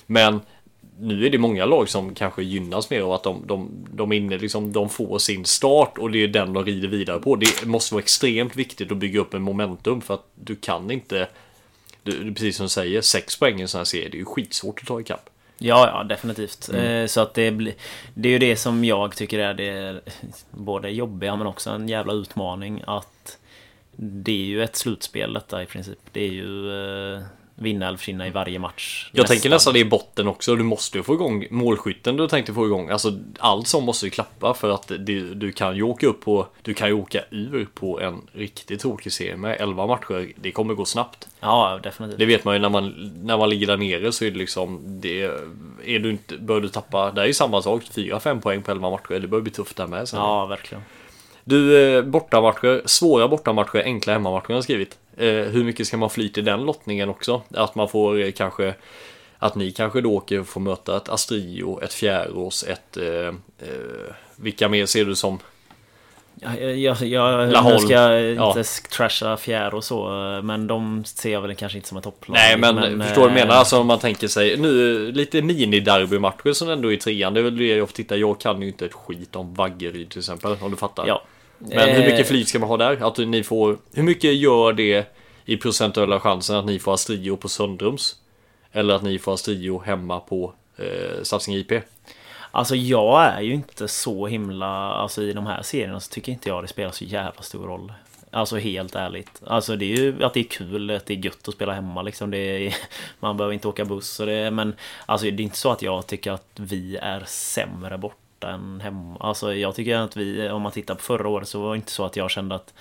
[0.07, 0.41] Men
[0.99, 4.39] nu är det många lag som kanske gynnas mer av att de, de, de, inne,
[4.39, 7.37] liksom, de får sin start och det är den de rider vidare på.
[7.37, 11.29] Det måste vara extremt viktigt att bygga upp en momentum för att du kan inte
[12.03, 14.25] du, precis som du säger, sex poäng i en sån här serie, det är ju
[14.25, 15.31] skitsvårt att ta ikapp.
[15.59, 16.69] Ja, ja, definitivt.
[16.69, 16.85] Mm.
[16.85, 17.51] Eh, så att det,
[18.15, 20.01] det är ju det som jag tycker är det
[20.51, 23.39] både jobbiga men också en jävla utmaning att
[23.97, 25.99] det är ju ett slutspel detta i princip.
[26.13, 26.71] Det är ju
[27.15, 27.23] eh,
[27.55, 29.11] vinna eller försvinna i varje match.
[29.13, 29.35] Jag nästan.
[29.35, 30.57] tänker nästan det i botten också.
[30.57, 32.91] Du måste ju få igång målskytten du tänkte få igång.
[32.91, 36.47] Alltså allt som måste ju klappa för att det, du kan ju åka upp på,
[36.63, 40.33] du kan ju åka ur på en riktigt tråkig serie med 11 matcher.
[40.37, 41.29] Det kommer gå snabbt.
[41.41, 42.19] Ja, definitivt.
[42.19, 44.81] Det vet man ju när man, när man ligger där nere så är det liksom,
[44.85, 45.23] det,
[45.85, 48.91] är du inte, bör du tappa, det är ju samma sak, 4-5 poäng på 11
[48.91, 49.21] matcher.
[49.21, 50.09] Det bör bli tufft där med.
[50.09, 50.21] Sen.
[50.21, 50.83] Ja, verkligen.
[51.45, 54.99] Du, eh, bortamatcher, svåra bortamatcher, enkla hemmamatcher har jag skrivit.
[55.17, 57.43] Eh, hur mycket ska man flyta i den lottningen också?
[57.51, 58.75] Att man får eh, kanske
[59.39, 63.27] att ni kanske då åker och får möta ett Astrio, ett Fjärås, ett eh,
[63.59, 65.39] eh, vilka mer ser du som?
[66.43, 68.65] Jag, jag, jag, jag ska inte ja.
[68.97, 70.09] trasha Fjär och så
[70.45, 73.29] Men de ser jag väl kanske inte som ett topplag Nej men, men förstår du
[73.29, 73.55] vad jag menar?
[73.55, 77.45] Alltså om man tänker sig nu lite mini-derbymatcher som ändå är i trean Det är
[77.45, 80.57] väl det jag får titta Jag kan ju inte ett skit om Vaggeryd till exempel
[80.61, 81.23] Om du fattar Ja
[81.71, 82.27] men hur mycket eh.
[82.27, 83.07] flyt ska man ha där?
[83.07, 85.07] Att ni får, hur mycket gör det
[85.45, 88.17] i procentuella chansen att ni får Astrio på Söndrums?
[88.73, 91.73] Eller att ni får Astrio hemma på eh, Satsning IP?
[92.55, 96.49] Alltså jag är ju inte så himla, alltså i de här serierna så tycker inte
[96.49, 97.93] jag det spelar så jävla stor roll.
[98.31, 99.43] Alltså helt ärligt.
[99.47, 102.03] Alltså det är ju att det är kul, att det är gött att spela hemma
[102.03, 102.31] liksom.
[102.31, 102.75] Det är,
[103.21, 104.75] man behöver inte åka buss och det, men
[105.07, 109.17] alltså det är inte så att jag tycker att vi är sämre borta än hemma.
[109.21, 111.93] Alltså jag tycker att vi, om man tittar på förra året så var det inte
[111.93, 112.75] så att jag kände att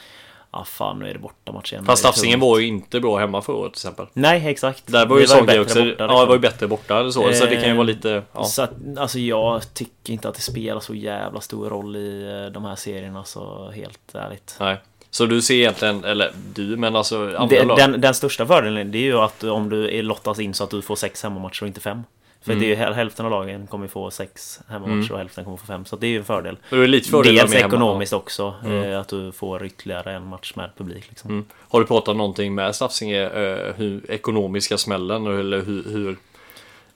[0.51, 1.85] ah fan nu är det bortamatch igen.
[1.85, 2.49] Fast Det är Tafsingen tungt.
[2.51, 4.05] var ju inte bra hemma förra året till exempel.
[4.13, 4.83] Nej exakt.
[4.87, 5.75] Där var ju sån grej bättre också.
[5.79, 6.19] borta, Ja, liksom.
[6.19, 7.33] det var ju bättre borta eller så.
[7.33, 8.23] Så det kan ju Eh, vara lite...
[8.33, 8.43] Ja.
[8.43, 12.53] Så att, alltså jag tycker inte att det spelar så jävla stor roll i eh,
[12.53, 14.55] de här serierna så helt ärligt.
[14.59, 14.77] Nej.
[15.09, 17.77] Så du ser egentligen, eller du, men alltså andra Det, lag.
[17.77, 20.81] den, den största fördelen det är ju att om du lottas in så att du
[20.81, 22.03] får sex hemmamatcher och inte fem.
[22.43, 22.59] För Mm.
[22.61, 25.65] det är ju häl- hälften av lagen kommer få sex hemmamatcher och hälften kommer få
[25.65, 25.85] fem.
[25.85, 26.57] Så det är ju en fördel.
[26.71, 27.73] Och det är lite fördelar Dels med hemma.
[27.75, 28.55] ekonomiskt också.
[28.65, 31.05] eh, Att du får ytterligare en match med publik.
[31.09, 31.31] Liksom.
[31.31, 31.45] Mm.
[31.69, 36.17] Har du pratat någonting med Stafsinge, eh, hur ekonomiska smällen eller hur, hur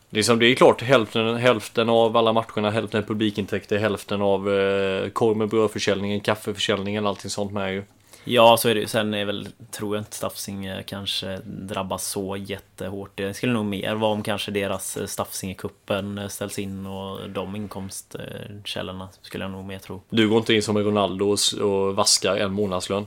[0.10, 4.22] det är, som, det är klart hälften, hälften av alla matcherna, hälften är publikintäkter, hälften
[4.22, 7.84] av eh, korv med brödförsäljningen, kaffeförsäljningen, allting sånt med ju.
[8.28, 8.88] Ja, så är det ju.
[8.88, 13.12] Sen är väl, tror jag inte Staffsinge kanske drabbas så jättehårt.
[13.16, 19.10] Det skulle nog mer vara om kanske deras eh, Staffsinge-cupen ställs in och de inkomstkällorna
[19.22, 20.02] skulle jag nog mer tro.
[20.10, 23.06] Du går inte in som Ronaldo och, vaskar en månadslön.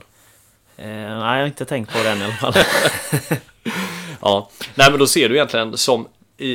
[0.77, 2.53] Eh, nej, jag har inte tänkt på den i alla fall.
[4.21, 6.07] Ja, nej men då ser du egentligen som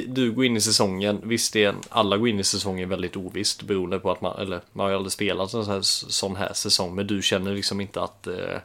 [0.07, 3.63] du går in i säsongen, visst är en, alla går in i säsongen väldigt ovisst
[3.63, 6.53] beroende på att man, eller man har ju aldrig spelat en sån här, sån här
[6.53, 8.59] säsong, men du känner liksom inte att eh,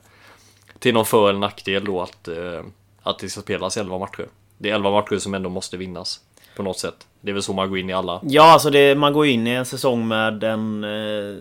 [0.80, 2.64] till någon för eller nackdel då att, eh,
[3.02, 4.28] att det ska spelas 11 matcher.
[4.58, 6.22] Det är 11 matcher som ändå måste vinnas
[6.56, 7.08] på något sätt.
[7.22, 8.20] Det är väl så man går in i alla.
[8.24, 11.36] Ja, alltså det, man går in i en säsong med en eh,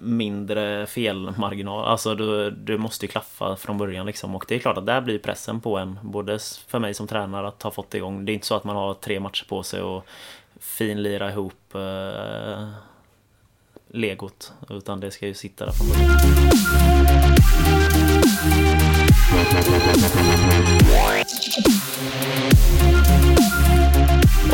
[0.00, 1.84] mindre felmarginal.
[1.84, 4.34] Alltså du, du måste ju klaffa från början liksom.
[4.34, 5.98] Och det är klart att där blir pressen på en.
[6.02, 8.24] Både för mig som tränare att ha fått igång.
[8.24, 10.06] Det är inte så att man har tre matcher på sig och
[10.60, 12.68] finlira ihop eh,
[13.88, 14.52] legot.
[14.70, 16.14] Utan det ska ju sitta där från början.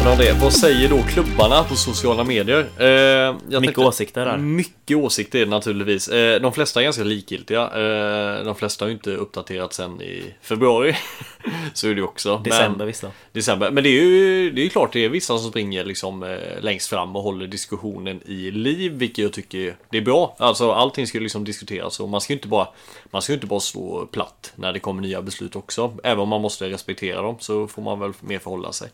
[0.07, 2.67] Och det, vad säger då klubbarna på sociala medier?
[2.79, 4.37] Eh, jag Mycket tänkte- åsikter där.
[4.39, 6.09] Mycket åsikter är det naturligtvis.
[6.09, 7.61] Eh, de flesta är ganska likgiltiga.
[7.63, 10.97] Eh, de flesta har ju inte uppdaterat sen i februari.
[11.75, 12.39] Så är det ju också.
[12.45, 13.09] December Men, då.
[13.33, 13.71] december.
[13.71, 16.89] Men det är ju det är klart, det är vissa som springer liksom eh, längst
[16.89, 20.37] fram och håller diskussionen i liv, vilket jag tycker det är bra.
[20.39, 22.69] Alltså allting ska ju liksom diskuteras och man ska ju inte bara
[23.11, 25.93] man ska ju inte bara stå platt när det kommer nya beslut också.
[26.03, 28.89] Även om man måste respektera dem så får man väl mer förhålla sig.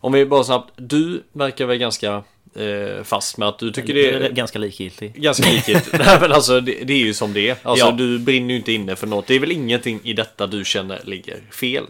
[0.00, 2.22] Om vi bara snabbt, du verkar väl ganska
[2.54, 5.12] eh, fast med att du tycker det är ganska likgiltig.
[5.22, 5.88] ganska likhet.
[5.98, 7.56] Nej men alltså det, det är ju som det är.
[7.62, 7.92] Alltså Ja.
[7.92, 9.26] du brinner ju inte inne för något.
[9.26, 11.84] Det är väl ingenting i detta du känner ligger fel.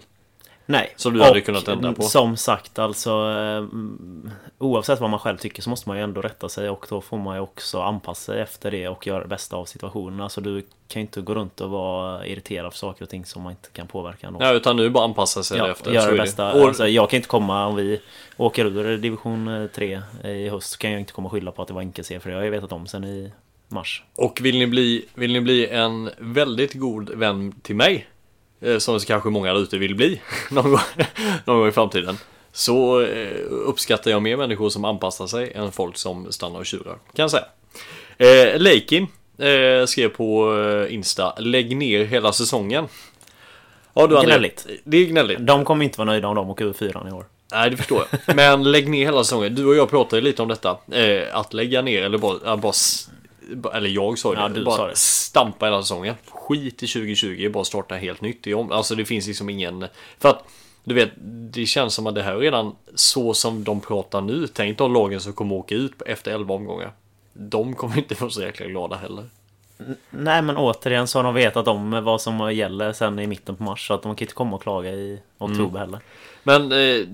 [0.71, 0.93] Nej.
[0.97, 2.03] Som du hade Och kunnat ändra på.
[2.03, 3.65] Som sagt, alltså eh,
[4.59, 7.19] oavsett vad man själv tycker så måste man ju ändå rätta sig och då får
[7.19, 10.21] man ju också anpassa sig efter det och göra det bästa av situationen.
[10.21, 13.43] Alltså du kan ju inte gå runt och vara irriterad för saker och ting som
[13.43, 14.43] man inte kan påverka ändå.
[14.43, 15.93] Ja, utan nu bara anpassa sig Ja, efter.
[15.93, 16.53] göra det bästa.
[16.53, 18.01] Och, Alltså, jag kan inte komma om vi
[18.37, 21.69] åker ur division 3 i höst så kan jag inte komma och skylla på att
[21.69, 23.33] det var enkel för det har jag vetat om sen i
[23.69, 24.03] mars.
[24.15, 28.18] och vill ni, bli, vill ni bli en väldigt god vän till mig, eh,
[28.79, 30.81] som kanske många där ute vill bli någon gång,
[31.45, 32.19] någon gång i framtiden,
[32.53, 36.99] så eh, uppskattar jag mer människor som anpassar sig än folk som stannar och tjurar,
[37.15, 37.45] kan jag säga.
[38.19, 39.07] Eh, Leikin
[39.39, 42.89] eh, skrev på eh, Insta, lägg ner hela säsongen.
[43.95, 44.67] Ja, du, André, Gnälligt.
[44.85, 45.39] Det är gnälligt.
[45.47, 47.25] De kommer inte vara nöjda om de åker ur fyran i år.
[47.53, 48.37] Nej, det förstår jag.
[48.37, 49.55] Men lägg ner hela säsongen.
[49.55, 50.79] Du och jag pratade lite om detta.
[50.93, 52.73] Eh, att lägga ner eller bara, bara
[53.75, 54.41] eller jag sa det.
[54.41, 54.97] Ja, du bara sa det.
[54.97, 56.15] stampa hela säsongen.
[56.29, 58.47] Skit i 2020, bara starta helt nytt.
[58.47, 59.87] Om- Alltså det finns liksom ingen...
[60.19, 60.45] För att
[60.85, 61.11] du vet,
[61.53, 64.47] det känns som att det här är redan så som de pratar nu.
[64.47, 66.93] Tänk de lagen som kommer åka ut efter 11 omgångar.
[67.33, 69.25] De kommer inte vara så jäkla glada heller.
[70.11, 73.63] Nej men återigen så har de vetat om vad som gäller sen i mitten på
[73.63, 75.77] mars så att de kan inte komma och klaga i oktober Mm.
[75.81, 76.01] heller.
[76.43, 77.07] Men eh,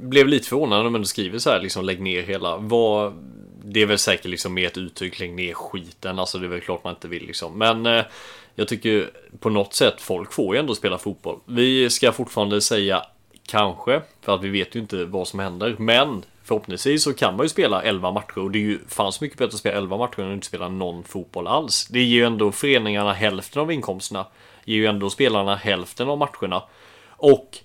[0.00, 2.56] blev lite förvånad när de ändå skriver så här liksom lägg ner hela.
[2.56, 3.12] Vad,
[3.64, 6.18] det är väl säkert liksom mer ett uttryck kring ner skiten.
[6.18, 7.58] Alltså det är väl klart man inte vill liksom.
[7.58, 8.04] Men eh,
[8.54, 11.38] jag tycker på något sätt folk får ju ändå spela fotboll.
[11.44, 13.02] Vi ska fortfarande säga
[13.46, 15.76] kanske för att vi vet ju inte vad som händer.
[15.78, 19.38] Men förhoppningsvis så kan man ju spela 11 matcher och det är ju fanns mycket
[19.38, 21.86] bättre att spela 11 matcher än att inte spela någon fotboll alls.
[21.86, 24.26] Det ger ju ändå föreningarna hälften av inkomsterna.
[24.64, 26.62] Ger ju ändå spelarna hälften av matcherna.
[27.08, 27.58] Och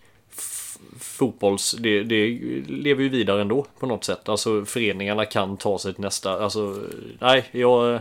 [1.16, 4.30] fotbolls, det, det lever ju vidare ändå på något sätt.
[4.30, 6.80] Alltså föreningarna kan ta sig till nästa, alltså
[7.20, 8.00] nej, jag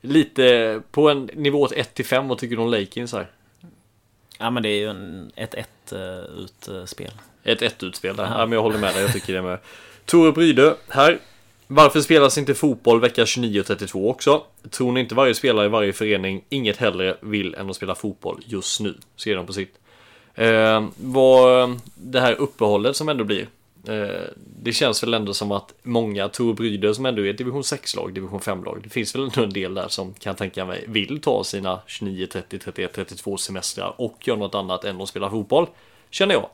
[0.00, 3.30] lite på en nivå 1 till 5 vad tycker du om Lakins här?
[4.38, 7.12] Ja men det är ju en, ett ett uh, utspel.
[7.42, 8.24] Ett 1 utspel där.
[8.24, 9.58] Ja, men jag håller med dig, jag tycker det med.
[10.04, 11.18] Tore Brydö här.
[11.66, 14.42] Varför spelas inte fotboll vecka 29 och 32 också?
[14.70, 18.42] Tror ni inte varje spelare i varje förening inget hellre vill än att spela fotboll
[18.46, 18.94] just nu?
[19.16, 19.78] Ser de på sitt.
[20.34, 23.48] Eh, vad det här uppehållet som ändå blir.
[23.88, 24.28] Eh,
[24.62, 28.40] det känns väl ändå som att många Tor Bryder som ändå är division 6-lag, division
[28.40, 28.80] 5-lag.
[28.82, 32.26] Det finns väl ändå en del där som kan tänka mig vill ta sina 29,
[32.26, 35.66] 30, 31, 32 semestrar och göra något annat än att spela fotboll.
[36.10, 36.48] Känner jag.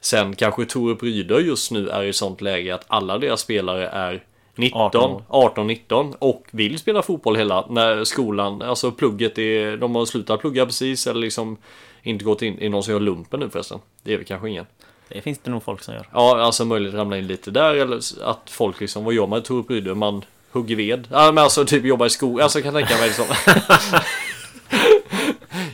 [0.00, 4.24] Sen kanske Tore Bryder just nu är i sånt läge att alla deras spelare är
[4.54, 10.04] 19, 18, 19 och vill spela fotboll hela när skolan, alltså plugget är, de har
[10.04, 11.56] slutat plugga precis eller liksom
[12.02, 13.78] inte gått in i någon som gör lumpen nu förresten.
[14.02, 14.66] Det är väl kanske ingen.
[15.08, 16.08] Det finns det nog folk som gör.
[16.12, 19.42] Ja, alltså möjligt ramla in lite där eller att folk liksom, vad gör man i
[19.42, 19.94] Tore Bryder?
[19.94, 21.08] Man hugger ved.
[21.10, 22.40] Ja, men alltså typ jobbar i skog.
[22.40, 23.24] Alltså kan jag tänka mig liksom.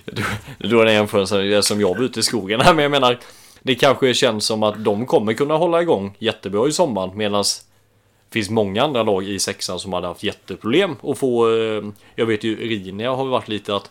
[0.58, 2.60] du drar en jämförelse som jag var ute i skogen.
[2.66, 3.18] Men jag menar,
[3.62, 7.44] det kanske känns som att de kommer kunna hålla igång jättebra i sommaren medan
[8.28, 11.48] det finns många andra lag i sexan som hade haft jätteproblem och få.
[11.48, 13.90] Eh, jag vet ju Rinia har varit lite att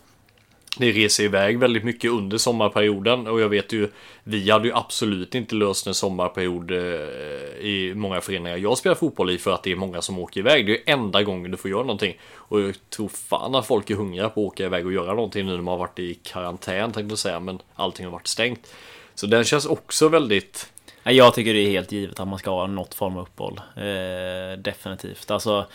[0.77, 3.89] ni reser iväg väldigt mycket under sommarperioden och jag vet ju
[4.23, 6.77] Vi hade ju absolut inte löst en sommarperiod eh,
[7.59, 10.65] i många föreningar jag spelar fotboll i för att det är många som åker iväg.
[10.65, 12.17] Det är ju enda gången du får göra någonting.
[12.35, 15.45] Och jag tror fan att folk är hungriga på att åka iväg och göra någonting
[15.45, 18.73] nu när man har varit i karantän tänkte jag säga men allting har varit stängt.
[19.15, 20.71] Så den känns också väldigt
[21.03, 23.61] Jag tycker det är helt givet att man ska ha något form av uppehåll.
[23.75, 25.31] Eh, definitivt.
[25.31, 25.65] Alltså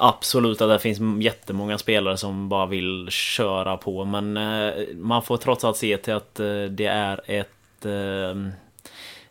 [0.00, 5.36] Absolut att det finns jättemånga spelare som bara vill köra på men eh, man får
[5.36, 8.52] trots allt se till att eh, det är ett eh,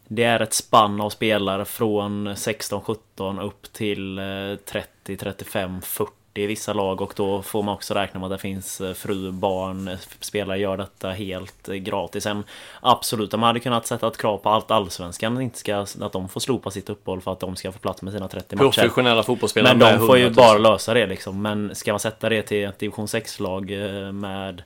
[0.08, 4.20] Det är ett spann av spelare från 16-17 upp till
[4.66, 8.42] 30, 35, 40 i vissa lag och då får man också räkna med att det
[8.42, 12.24] finns fru, barn, spelare gör detta helt gratis.
[12.24, 12.44] Sen
[12.82, 16.40] absolut, de hade kunnat sätta ett krav på allt allsvenskan inte ska, att de får
[16.40, 18.64] slopa sitt uppehåll för att de ska få plats med sina 30 matcher.
[18.64, 21.42] Professionella fotbollsspelare Men de får ju bara lösa det liksom.
[21.42, 23.72] Men ska man sätta det till ett division 6-lag
[24.14, 24.64] med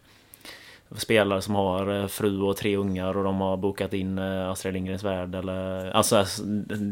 [0.95, 4.73] spelare som har eh, fru och tre ungar och de har bokat in eh, Astrid
[4.73, 5.91] Lindgrens Värld eller...
[5.91, 6.25] Alltså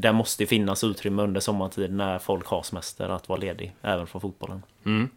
[0.02, 4.22] det måste finnas utrymme under sommartid när folk har semester att vara ledig även från
[4.22, 4.64] fotbollen.
[4.86, 5.10] Mm.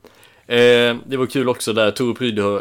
[0.47, 2.61] Eh, det var kul också där Tore Prydö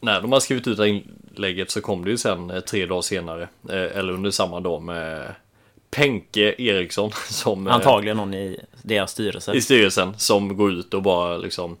[0.00, 3.48] när de har skrivit ut inlägget så kom det ju sen eh, tre dagar senare
[3.68, 5.34] eller under samma dag med
[5.90, 11.36] Penke Eriksson som Antagligen någon i deras styrelse I styrelsen som går ut och bara
[11.36, 11.76] liksom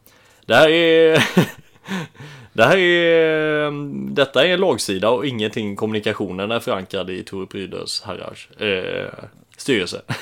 [0.46, 1.24] Det här är
[2.54, 3.70] Det här är,
[4.14, 9.24] detta är en lagsida och ingenting kommunikationen är förankrad i Tore Pryders herrars eh,
[9.56, 10.02] styrelse.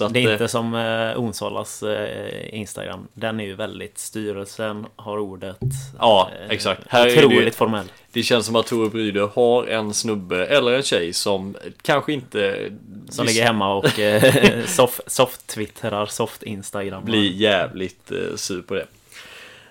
[0.00, 3.08] Att, det är inte eh, som eh, Onsolas eh, Instagram.
[3.14, 5.58] Den är ju väldigt styrelsen har ordet.
[5.98, 6.82] Ja, eh, exakt.
[6.88, 7.86] Här otroligt är det, formell.
[8.12, 12.70] Det känns som att Tore Bryder har en snubbe eller en tjej som kanske inte
[13.08, 17.04] Som ligger hemma och eh, soft, soft twittrar, soft instagram.
[17.04, 18.86] Blir jävligt eh, sur på det.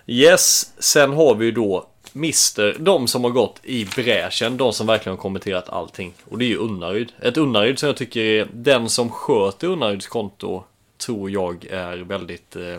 [0.06, 5.16] Yes, sen har vi då Mister, de som har gått i bräschen, de som verkligen
[5.16, 6.12] har kommenterat allting.
[6.30, 7.12] Och det är ju Unnaryd.
[7.22, 10.64] Ett Unnaryd som jag tycker är den som sköter Unnaryds konto,
[10.98, 12.56] tror jag är väldigt...
[12.56, 12.76] Eh,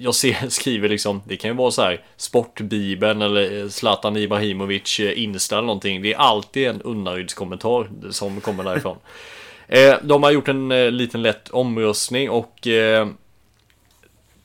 [0.00, 5.22] jag ser, skriver liksom, det kan ju vara så här Sportbibeln eller Zlatan Ibrahimovic eh,
[5.22, 6.02] Insta eller någonting.
[6.02, 8.96] Det är alltid en Unnaryds kommentar som kommer därifrån.
[9.68, 13.08] eh, de har gjort en eh, liten lätt omröstning och eh,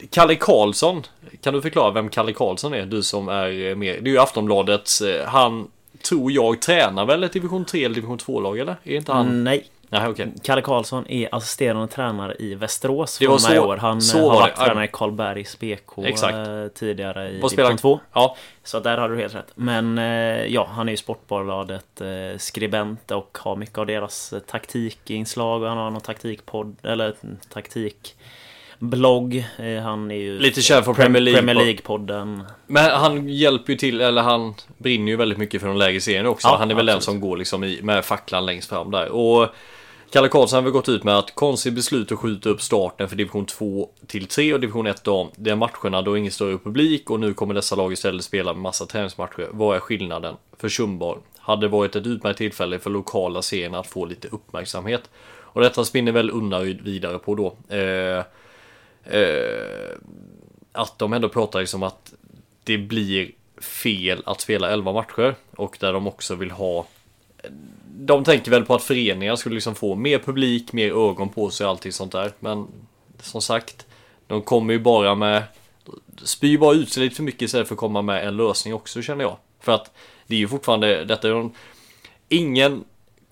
[0.10, 1.04] Kalle Karlsson,
[1.42, 2.86] kan du förklara vem Kalle Karlsson är?
[2.86, 4.04] Du som är med.
[4.04, 5.68] Det är ju Aftonbladets, eh, han
[6.10, 8.76] tror jag tränar väl ett division 3 eller division 2-lag eller?
[8.84, 9.26] Är inte han?
[9.26, 9.70] Mm, nej.
[9.89, 10.28] Nej, okay.
[10.44, 13.78] Kalle Karlsson är assisterande tränare i Västerås från så, i år.
[13.78, 16.34] Han så har varit tränare i Karlbergs BK Exakt.
[16.34, 18.00] Eh, tidigare i division 2.
[18.13, 18.36] Ja.
[18.63, 19.52] Så där har du helt rätt.
[19.56, 22.02] Men eh, ja, han är ju Sportbladet
[22.38, 25.63] skribent och har mycket av deras taktikinslag.
[25.63, 27.16] Han har någon taktikpodd eller
[27.50, 28.16] taktik
[28.84, 29.46] blogg.
[29.58, 30.39] Eh, han är ju...
[30.39, 31.41] Lite känd från Premier League.
[31.41, 32.41] Premier League-podden.
[32.67, 36.30] Men han hjälper ju till, eller han brinner ju väldigt mycket för de lägre serierna
[36.30, 36.48] också.
[36.48, 36.96] Ja, han är väl absolut.
[36.96, 39.10] den som går liksom i, med facklan längst fram där.
[39.10, 39.50] Och
[40.13, 43.15] Kalle Karlsson har väl gått ut med att konstigt beslut att skjuta upp starten för
[43.15, 45.32] division 2 till 3 och division 1 då.
[45.36, 48.86] Det är matcherna då ingen större publik och nu kommer dessa lag istället spela massa
[48.86, 49.48] träningsmatcher.
[49.52, 50.36] Vad är skillnaden?
[50.58, 51.17] Försumbar.
[51.38, 55.10] Hade varit ett utmärkt tillfälle för lokala serierna att få lite uppmärksamhet.
[55.54, 57.76] Och detta spinner väl Unnaryd vidare på då.
[57.76, 58.24] Eh,
[59.06, 59.98] Eh,
[60.72, 62.13] att de ändå pratar liksom att
[62.63, 66.86] det blir fel att spela 11 matcher och där de också vill ha
[67.95, 71.66] de tänker väl på att föreningar skulle liksom få mer publik, mer ögon på sig
[71.66, 72.32] och allting sånt där.
[72.39, 72.68] Men
[73.20, 73.86] som sagt,
[74.28, 75.43] de kommer ju bara med
[76.24, 79.01] spyr bara ut sig lite för mycket istället för att komma med en lösning också
[79.01, 79.38] känner jag.
[79.60, 79.91] För att
[80.28, 81.54] det är ju fortfarande, detta är de,
[82.30, 82.84] ingen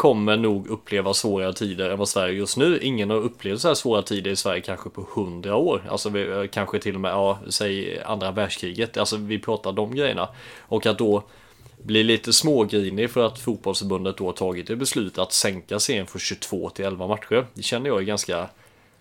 [0.01, 2.79] kommer nog uppleva svårare tider än vad Sverige just nu.
[2.81, 5.83] Ingen har upplevt så här svåra tider i Sverige kanske på hundra år.
[5.89, 8.97] Alltså vi, kanske till och med, ja, säg andra världskriget.
[8.97, 10.29] Alltså vi pratar de grejerna.
[10.59, 11.23] Och att då
[11.83, 16.19] bli lite smågrinig för att fotbollsförbundet då har tagit ett beslut att sänka serien från
[16.19, 17.47] 22 till 11 matcher.
[17.53, 18.49] Det känner jag är ganska...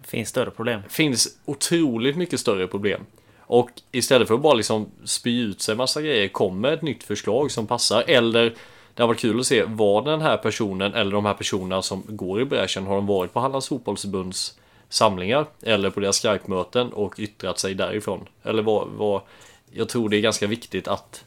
[0.03, 0.81] Finns större problem.
[0.89, 3.01] Finns otroligt mycket större problem.
[3.41, 7.51] Och istället för att bara liksom spy ut sig massa grejer kommer ett nytt förslag
[7.51, 8.05] som passar.
[8.07, 8.55] Eller
[9.01, 12.03] det har varit kul att se vad den här personen eller de här personerna som
[12.09, 17.15] går i bräschen har de varit på Hallands fotbollsförbunds samlingar eller på deras Skype-möten och
[17.19, 18.29] yttrat sig därifrån.
[18.43, 19.21] Eller vad, vad
[19.73, 21.25] jag tror det är ganska viktigt att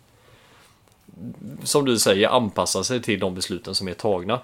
[1.63, 4.39] som du säger anpassa sig till de besluten som är tagna.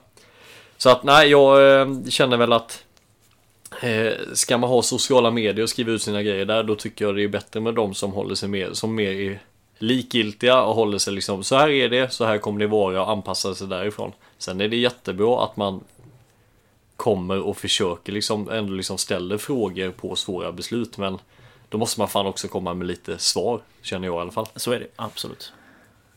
[0.78, 2.84] Så att nej, jag eh, känner väl att
[3.82, 7.16] eh, ska man ha sociala medier och skriva ut sina grejer där, då tycker jag
[7.16, 9.40] det är bättre med de som håller sig mer, som mer är
[9.82, 13.12] likgiltiga och håller sig liksom så här är det, så här kommer det vara och
[13.12, 14.12] anpassa sig därifrån.
[14.38, 15.84] Sen är det jättebra att man
[16.96, 21.18] kommer och försöker liksom ändå liksom ställer frågor på svåra beslut men
[21.70, 24.48] då måste man fan också komma med lite svar känner jag i alla fall.
[24.56, 25.54] Så är det absolut.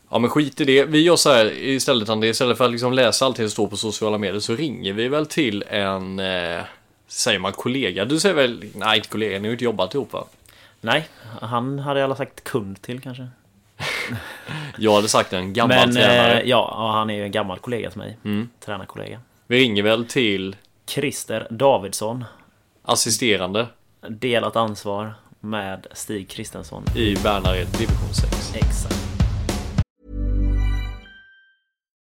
[0.09, 0.85] Ja men skit i det.
[0.85, 3.77] Vi gör så här istället André, istället för att liksom läsa allting som står på
[3.77, 6.63] sociala medier så ringer vi väl till en, eh,
[7.07, 8.05] säger man kollega?
[8.05, 10.25] Du säger väl, nej inte kollega, ni har ju inte jobbat ihop va?
[10.81, 11.07] Nej,
[11.41, 13.27] han hade i alla sagt kund till kanske.
[14.77, 16.39] Jag hade sagt en gammal Men tränare.
[16.41, 18.17] eh, ja, han är ju en gammal kollega till mig.
[18.25, 18.49] Mm.
[18.65, 19.19] Tränarkollega.
[19.47, 20.55] Vi ringer väl till
[20.87, 22.25] Christer Davidsson.
[22.83, 23.67] assisterande
[24.09, 26.85] Delat ansvar med Stig Kristensson.
[26.95, 28.55] i Bernhared division 6.
[28.55, 28.95] Exakt.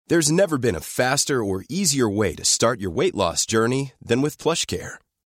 [0.10, 4.22] There's never been a faster or easier way to start your weight loss journey than
[4.22, 4.96] with PlushCare.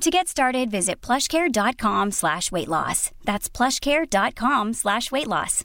[0.00, 3.10] To get started, visit plushcare.com slash weight loss.
[3.24, 5.64] That's plushcare.com slash weight loss.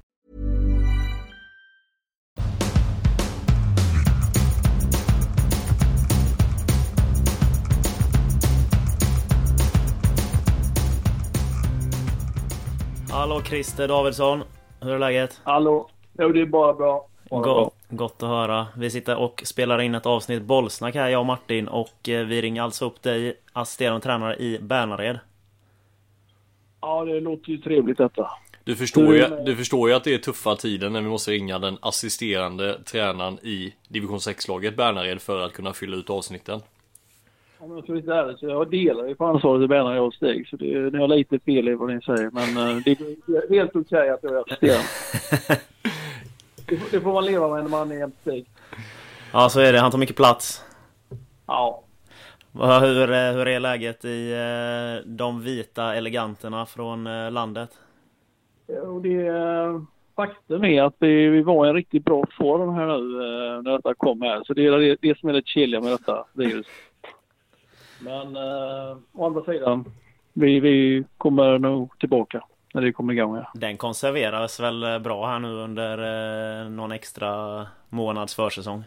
[13.11, 14.43] Hallå Christer Davidsson.
[14.81, 15.41] Hur är läget?
[15.43, 15.89] Hallå?
[16.19, 17.07] Jo, det är bara bra.
[17.29, 17.71] Bara bra.
[17.91, 18.67] Gott, att höra.
[18.77, 21.67] Vi sitter och spelar in ett avsnitt bollsnack här, jag och Martin.
[21.67, 25.19] Och eh, vi ringer alltså upp dig, assisterande tränare i Bärnared.
[26.81, 28.29] Ja, det låter ju trevligt detta.
[28.63, 31.59] Du förstår, ju, du förstår ju att det är tuffa tider när vi måste ringa
[31.59, 36.59] den assisterande tränaren i division 6-laget Bernhared för att kunna fylla ut avsnitten.
[37.57, 40.07] Om jag ska vara lite ärlig så jag delar ju på ansvaret i Bärna jag
[40.07, 40.47] och Stig.
[40.47, 42.29] Så det, ni har lite fel i vad ni säger.
[42.31, 45.61] Men eh, det är helt okej att jag är assisterande.
[46.69, 48.45] det, får- det man leva med när man är Stig.
[49.33, 49.79] Ja, så är det.
[49.79, 50.63] Han tar mycket plats.
[51.45, 51.83] Ja.
[52.53, 57.69] Hur, eh, hur är läget i eh, de vita eleganterna från eh, landet?
[58.83, 63.61] Och det är faktum är att vi, var i en riktigt bra form här nu
[63.61, 64.43] när detta kom här.
[64.43, 66.67] Så det är det, det som är lite chiliga med detta virus.
[67.99, 69.85] Men eh, å andra sidan,
[70.33, 72.43] vi, vi kommer nog tillbaka
[72.73, 73.47] när det kommer igång här.
[73.53, 75.97] Den konserveras väl eh, bra här nu under
[76.63, 78.83] eh, någon extra månads försäsong?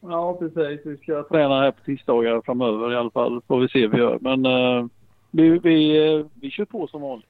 [0.00, 0.86] Ja, precis.
[0.86, 3.42] Vi ska träna här på tisdagar framöver i alla fall.
[3.48, 4.18] Får vi se hur vi gör.
[4.20, 4.86] Men eh,
[5.30, 7.28] vi, vi, eh, vi kör på som vanligt.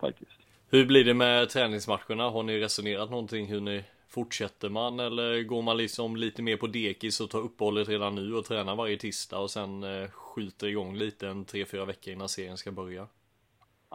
[0.00, 0.30] Faktiskt.
[0.70, 2.30] Hur blir det med träningsmatcherna?
[2.30, 6.66] Har ni resonerat någonting hur ni fortsätter man eller går man liksom lite mer på
[6.66, 10.96] dekis och tar uppehållet redan nu och tränar varje tisdag och sen eh, skjuter igång
[10.96, 13.06] lite en 3-4 veckor innan serien ska börja?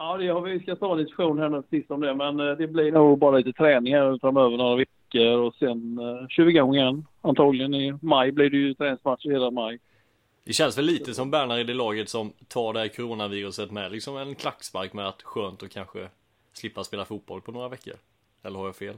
[0.02, 0.60] Ja, det har vi.
[0.60, 2.14] ska ta en diskussion här nu sist om det.
[2.14, 5.38] Men eh, det blir nog bara lite träning här framöver några veckor.
[5.38, 7.06] och sen uh, kör vi igång igen.
[7.20, 9.78] Antagligen i maj blir det ju träningsmatcher hela maj.
[10.44, 14.16] Det känns väl lite som Bernhard i laget som tar det här coronaviruset med liksom
[14.16, 16.08] en klackspark med att skönt att kanske
[16.52, 17.94] slippa spela fotboll på några veckor.
[18.42, 18.94] Eller har jag fel?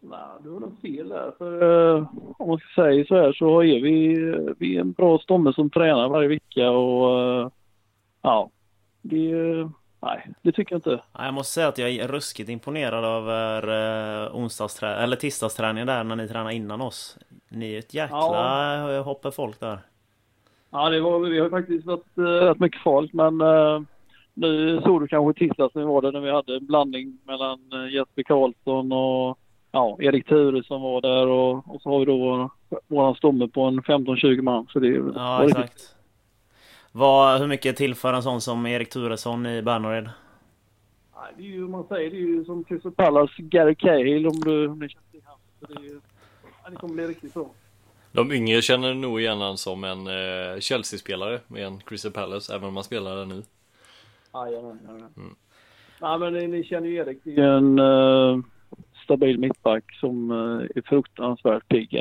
[0.00, 1.32] Nej, du har nog fel där.
[1.38, 2.08] För, uh,
[2.38, 4.16] om man ska säga så här så är vi,
[4.58, 7.50] vi är en bra stomme som tränar varje vecka och uh,
[8.22, 8.50] ja,
[9.02, 9.32] det,
[10.00, 11.02] nej, det tycker jag inte.
[11.18, 16.28] Jag måste säga att jag är ruskigt imponerad över onsdagsträ eller tisdagsträningen där när ni
[16.28, 17.18] tränar innan oss.
[17.48, 19.02] Ni är ett jäkla ja.
[19.02, 19.78] hopp folk där.
[20.70, 23.82] Ja, det var, vi har faktiskt varit uh, rätt mycket farligt men uh,
[24.34, 27.58] nu såg du kanske tisdags när vi var där när vi hade en blandning mellan
[27.92, 29.38] Jesper Karlsson och
[29.72, 32.50] ja, Erik Ture som var där och, och så har vi då
[32.86, 34.66] våran stomme på en 15-20 man.
[34.72, 35.62] Så det, ja, exakt.
[35.62, 35.95] Riktigt...
[36.96, 40.10] Vad, hur mycket tillför en sån som Erik Turesson i Bernared?
[41.36, 44.68] Det är ju, man säger, det är ju som Crystal Palace Gary Cahill om du,
[44.68, 45.40] om ni känner till honom.
[46.64, 47.50] Det, det kommer bli riktigt bra.
[48.12, 52.68] De yngre känner nog igen honom som en eh, Chelsea-spelare med en Crystal Palace, även
[52.68, 53.42] om han spelar där nu.
[54.34, 55.12] Jajamän, jajamän.
[55.16, 55.36] Mm.
[56.00, 58.42] Nej men ni, ni känner ju Erik, det är en uh,
[59.04, 61.94] stabil mittback som uh, är fruktansvärt pigg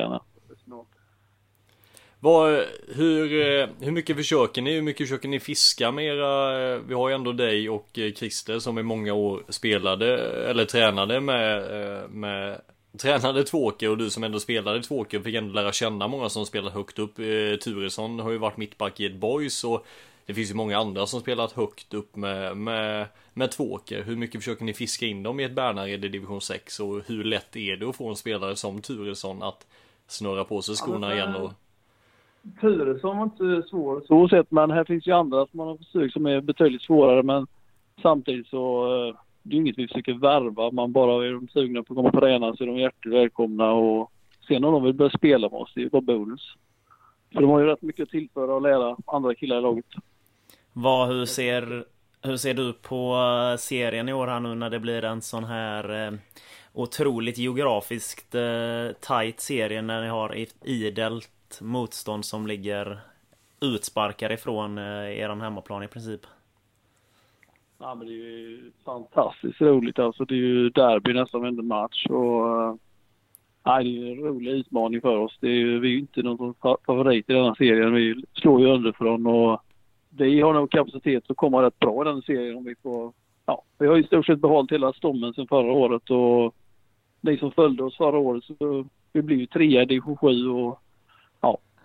[2.25, 4.73] Vad, hur, eh, hur mycket försöker ni?
[4.73, 8.13] Hur mycket försöker ni fiska med era, eh, Vi har ju ändå dig och eh,
[8.13, 10.17] Christer som i många år spelade
[10.49, 12.61] eller tränade med, med
[13.01, 16.73] Tränade Tvååker och du som ändå spelade Tvååker fick ändå lära känna många som spelat
[16.73, 17.15] högt upp.
[17.63, 19.85] Turesson har ju varit mittback i ett boys och
[20.25, 24.03] det finns ju många andra som spelat högt upp med, med, med Tvååker.
[24.03, 27.23] Hur mycket försöker ni fiska in dem i ett Bärnared i division 6 och hur
[27.23, 29.67] lätt är det att få en spelare som Turesson att
[30.07, 31.51] snurra på sig skorna igen och
[32.61, 36.13] Turesson var inte svår så sett, men här finns ju andra som man har försökt
[36.13, 37.23] som är betydligt svårare.
[37.23, 37.47] Men
[38.01, 40.71] samtidigt så uh, det är inget vi försöker värva.
[40.71, 43.73] Man bara är de sugna på att komma och träna så är de hjärtligt välkomna.
[43.73, 44.11] Och
[44.47, 46.55] sen om de vill börja spela med oss, det är ju bara bonus.
[47.33, 49.85] För de har ju rätt mycket att tillföra och lära andra killar i laget.
[50.73, 51.85] Vad, hur ser,
[52.21, 55.43] hur ser du på eh, serien i år här nu när det blir en sån
[55.43, 56.13] här eh,
[56.73, 58.41] otroligt geografiskt eh,
[58.99, 61.29] tight serie när ni har idelt
[61.61, 62.99] motstånd som ligger
[63.61, 66.21] utsparkar ifrån eh, er hemmaplan i princip.
[67.77, 70.25] Ja, men det är ju fantastiskt roligt alltså.
[70.25, 72.75] Det är ju derby nästan varenda match och uh,
[73.63, 75.37] det är ju en rolig utmaning för oss.
[75.39, 76.53] Det är ju, vi är ju inte någon
[76.85, 77.93] favorit i denna serien.
[77.93, 79.61] Vi slår ju underifrån och
[80.09, 83.13] vi har nog kapacitet att komma rätt bra i den serien om vi får...
[83.45, 86.55] Ja, vi har i stort sett behållit hela stommen sedan förra året och
[87.21, 90.79] ni som följde oss förra året så vi blev ju trea i division 7 och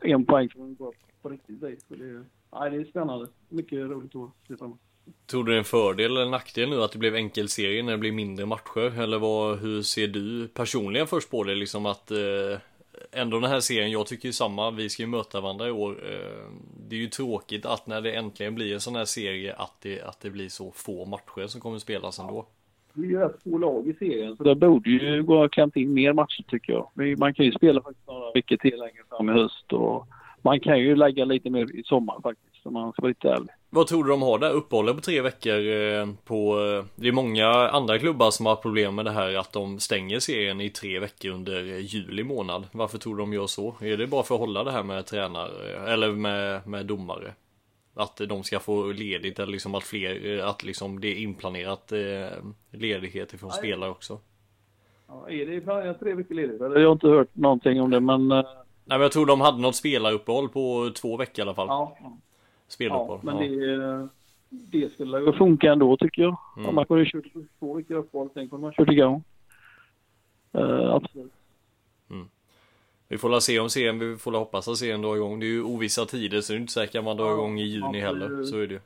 [0.03, 1.77] en poäng som går på riktigt dig.
[1.89, 3.29] Så det, nej, det är spännande.
[3.49, 4.79] Mycket roligt att se fram
[5.27, 7.99] Tror du det är en fördel eller nackdel nu att det blev enkelserie när det
[7.99, 9.01] blir mindre matcher?
[9.01, 11.55] Eller vad, hur ser du personligen först på det?
[11.55, 12.59] Liksom att eh,
[13.13, 16.13] ändå den här serien, jag tycker ju samma, vi ska ju möta varandra i år.
[16.13, 16.51] Eh,
[16.89, 20.03] det är ju tråkigt att när det äntligen blir en sån här serie att det,
[20.03, 22.47] att det blir så få matcher som kommer spelas ändå.
[22.95, 25.77] Det är ju rätt få lag i serien så det borde ju gå att klämt
[25.77, 27.19] in mer matcher tycker jag.
[27.19, 30.07] Man kan ju spela faktiskt några veckor till längre fram i höst och
[30.43, 33.51] man kan ju lägga lite mer i sommar faktiskt om man ska vara lite ärlig.
[33.71, 34.51] Vad tror du de har där?
[34.51, 36.61] Uppehållet på tre veckor eh, på...
[36.61, 40.19] Eh, det är många andra klubbar som har problem med det här att de stänger
[40.19, 42.67] serien i tre veckor under eh, juli månad.
[42.73, 43.75] Varför tror du de gör så?
[43.81, 47.33] Är det bara för att hålla det här med tränare eller med, med domare?
[48.01, 51.99] Att de ska få ledigt eller liksom att fler, att liksom det är inplanerat eh,
[52.71, 54.19] ledighet ifrån spelare också.
[55.09, 56.61] Ja, är det planerat tre veckor ledigt?
[56.61, 58.33] Jag har inte hört någonting om det men...
[58.33, 58.45] Eh,
[58.85, 61.67] Nej men jag tror de hade något spelaruppehåll på två veckor i alla fall.
[61.69, 61.97] Ja.
[62.69, 63.21] Speluppehåll.
[63.23, 64.09] Ja, men det,
[64.49, 66.37] det skulle funka ändå tycker jag.
[66.57, 66.69] Mm.
[66.69, 67.25] Om man kunde kört
[67.59, 69.25] två veckor uppehåll, sen kunde man kört igång.
[70.55, 71.33] Uh, absolut.
[73.11, 75.41] Vi får la se om serien, vi får la hoppas att serien drar igång.
[75.41, 77.61] Det är ju ovissa tider så det är inte säkert att man drar ja, igång
[77.61, 78.45] i juni ju, heller.
[78.45, 78.81] Så är det.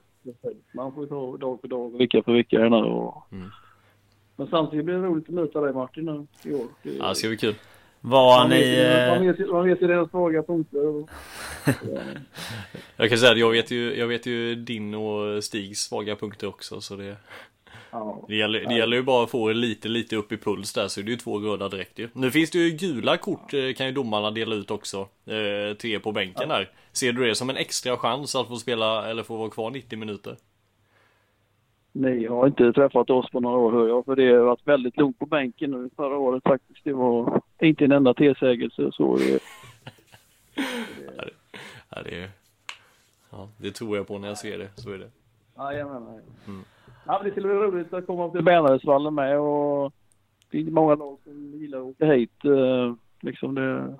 [0.75, 2.77] Man får ju ta dag för dag och vecka för vecka här nu.
[2.77, 3.33] Och...
[3.33, 3.51] Mm.
[4.37, 6.66] Men samtidigt blir det roligt att möta dig Martin nu i år.
[6.83, 7.55] Det, ja, det ska bli kul.
[8.01, 8.77] Var man ni...
[8.77, 10.87] Vet, man, vet, man vet ju dina svaga punkter.
[10.87, 11.11] Och...
[12.97, 16.47] jag kan säga att jag vet ju, jag vet ju din och Stigs svaga punkter
[16.47, 17.16] också så det...
[18.29, 21.01] Det, gäller, det gäller ju bara att få lite, lite upp i puls där så
[21.01, 22.09] är det ju två röda direkt ju.
[22.12, 25.91] Nu finns det ju gula kort eh, kan ju domarna dela ut också eh, till
[25.91, 26.55] er på bänken ja.
[26.55, 26.70] här.
[26.93, 29.99] Ser du det som en extra chans att få spela eller få vara kvar 90
[29.99, 30.37] minuter?
[31.93, 34.97] Ni har inte träffat oss på några år hör jag, för det har varit väldigt
[34.97, 36.85] lugnt på bänken nu förra året faktiskt.
[36.85, 39.33] Det var inte en enda tillsägelse så det...
[40.55, 41.31] det,
[41.89, 42.31] ja, det,
[43.31, 45.11] ja, det tror jag på när jag ser det, så är det.
[45.57, 46.23] Jajamän.
[46.47, 46.65] Mm.
[47.07, 49.93] Ja, men det skulle bli roligt att komma till Bernhardsvallen med och
[50.51, 52.45] det är många lag som gillar att åka hit.
[52.45, 53.97] Eh, liksom det,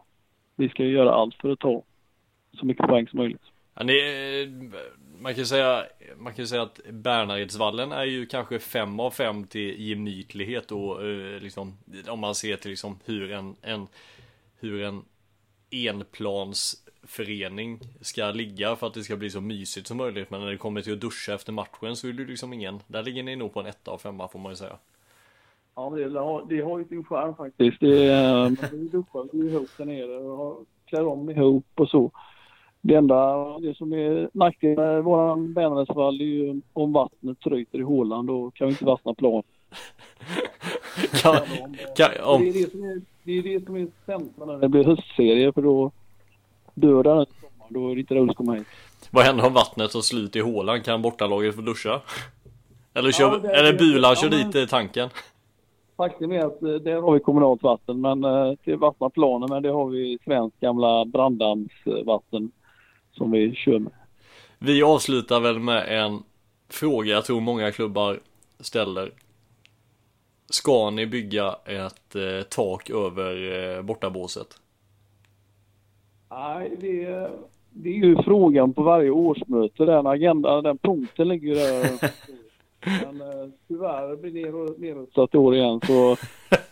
[0.57, 1.83] vi ska ju göra allt för att ta
[2.53, 3.43] så mycket poäng som möjligt.
[3.75, 4.49] Ja, det,
[5.21, 5.85] man kan säga,
[6.17, 11.41] man kan säga att Bernhardsvallen är ju kanske fem av fem till gemytlighet och eh,
[11.41, 11.73] liksom
[12.09, 13.87] om man ser till liksom hur en, en
[14.61, 15.03] hur en
[17.05, 20.31] enplansförening ska ligga för att det ska bli så mysigt som möjligt.
[20.31, 22.81] Men när det kommer till att duscha efter matchen så är det liksom ingen.
[22.87, 24.77] Där ligger ni nog på en etta av femma får man ju säga.
[25.75, 27.81] Ja, men det, det har ju sin charm faktiskt.
[27.81, 32.11] Det, man duschar vi ihop där nere och klär om ihop och så.
[32.81, 37.83] Det enda det som är nackdelen med våran Bernhardsvall är ju om vattnet tryter i
[37.83, 38.27] hålan.
[38.27, 39.43] Då kan vi inte vattna plan.
[41.23, 41.37] kan,
[41.97, 42.43] kan, om...
[42.43, 45.53] det, är det, som är, det är det som är sämst när det blir höstserie
[45.53, 45.93] för då
[46.75, 47.67] dör den i sommar.
[47.69, 48.67] Då är det inte roligt att komma hit.
[49.11, 50.83] Vad händer om vattnet tar slut i hålan?
[50.83, 52.01] Kan bortalaget få duscha?
[52.95, 55.09] Eller, kör, ja, det, eller Bula kör ja, dit tanken?
[55.97, 59.63] Faktum är att eh, där har vi kommunalt vatten men eh, till vattna planen men
[59.63, 62.53] det har vi svenskt gamla branddammsvatten
[63.13, 63.93] som vi kör med.
[64.59, 66.23] Vi avslutar väl med en
[66.69, 68.21] fråga jag tror många klubbar
[68.61, 69.13] ställer.
[70.51, 74.61] Ska ni bygga ett eh, tak över eh, bortabåset?
[76.37, 77.31] Nej, det,
[77.71, 79.85] det är ju frågan på varje årsmöte.
[79.85, 82.11] Den agendan, den punkten ligger ju där.
[83.05, 86.17] Men eh, tyvärr blir det nedrustat i år igen så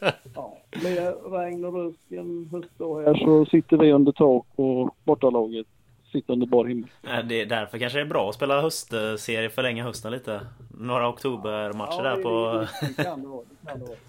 [0.34, 5.66] ja, med regn och rusk en höstdag här så sitter vi under tak och bortalaget
[6.12, 6.90] sitta under bar himmel.
[7.28, 10.40] Det är därför kanske det är bra att spela höstserie, förlänga hösten lite.
[10.78, 12.66] Några oktobermatcher ja, där på...
[12.96, 13.44] Det kan det vara.
[13.60, 13.96] Det kan det vara.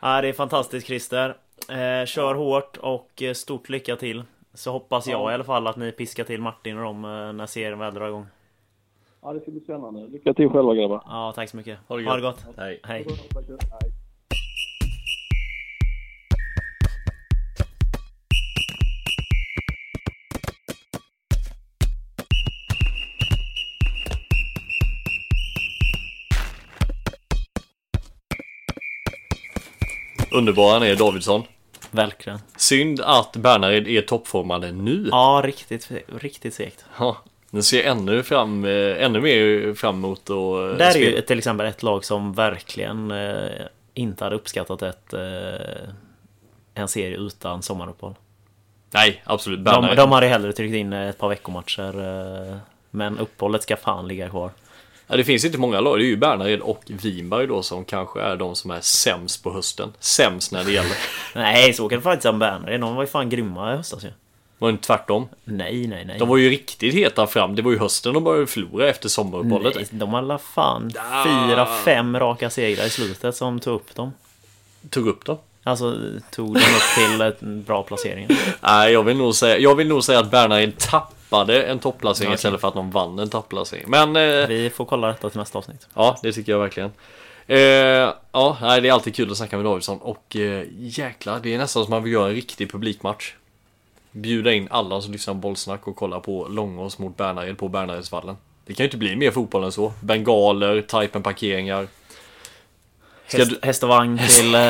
[0.00, 1.36] Ja, det är fantastiskt Christer.
[1.70, 4.22] Eh, kör hårt och eh, stort lycka till.
[4.54, 5.30] Så hoppas jag ja.
[5.30, 8.08] i alla fall att ni piskar till Martin och dem eh, när serien väl drar
[8.08, 8.26] igång.
[9.22, 10.06] Ja, det ska bli spännande.
[10.06, 11.02] Lycka till själva grabbar.
[11.06, 11.78] Ja, tack så mycket.
[11.88, 12.10] Ha det gott.
[12.10, 12.44] Ha det gott.
[12.56, 12.80] Hej.
[12.82, 13.06] Hej.
[30.34, 31.42] Underbara är Davidsson.
[31.90, 32.38] Verkligen.
[32.56, 35.08] Synd att Bernhard är toppformade nu.
[35.10, 36.84] Ja, riktigt, riktigt segt.
[36.98, 37.16] Ja,
[37.50, 41.38] nu ser ännu, fram, eh, ännu mer fram emot och eh, Där är ju till
[41.38, 45.88] exempel ett lag som verkligen eh, inte hade uppskattat ett, eh,
[46.74, 48.14] en serie utan sommaruppehåll.
[48.90, 49.64] Nej, absolut.
[49.64, 52.00] De, de hade hellre tryckt in ett par veckomatcher.
[52.50, 52.56] Eh,
[52.90, 54.50] men uppehållet ska fan ligga kvar.
[55.06, 55.98] Ja, det finns inte många lag.
[55.98, 59.52] Det är ju Bernared och Vinberg då som kanske är de som är sämst på
[59.52, 59.92] hösten.
[60.00, 60.96] Sämst när det gäller.
[61.34, 62.80] nej, så kan det faktiskt om Bernared.
[62.80, 64.10] De var ju fan grymma i höstas ju.
[64.58, 65.28] Var det inte tvärtom?
[65.44, 66.18] Nej, nej, nej.
[66.18, 67.54] De var ju riktigt heta fram.
[67.54, 69.74] Det var ju hösten de började förlora efter sommaruppehållet.
[69.74, 70.92] Nej, de hade fan
[71.24, 74.12] fyra, fem raka segrar i slutet som tog upp dem.
[74.90, 75.38] Tog upp dem?
[75.66, 75.98] Alltså
[76.30, 78.38] tog dem upp till bra placeringar.
[78.60, 82.34] Nej, jag vill nog säga, jag vill nog säga att Bernared tappade en topplacering okay.
[82.34, 83.84] istället för att de vann en topplacering.
[83.86, 84.16] Men...
[84.16, 85.88] Eh, Vi får kolla detta till nästa avsnitt.
[85.94, 86.92] Ja, det tycker jag verkligen.
[87.46, 87.58] Eh,
[88.32, 91.84] ja, det är alltid kul att snacka med Davidsson och eh, jäklar, det är nästan
[91.84, 93.32] som man vill göra en riktig publikmatch.
[94.10, 98.36] Bjuda in alla som lyssnar på bollsnack och kolla på Långås mot Bernared på Bernaredsvallen.
[98.66, 99.92] Det kan ju inte bli mer fotboll än så.
[100.00, 101.86] Bengaler, Typen parkeringar.
[103.26, 103.66] Häst, du...
[103.66, 104.54] häst och vagn till...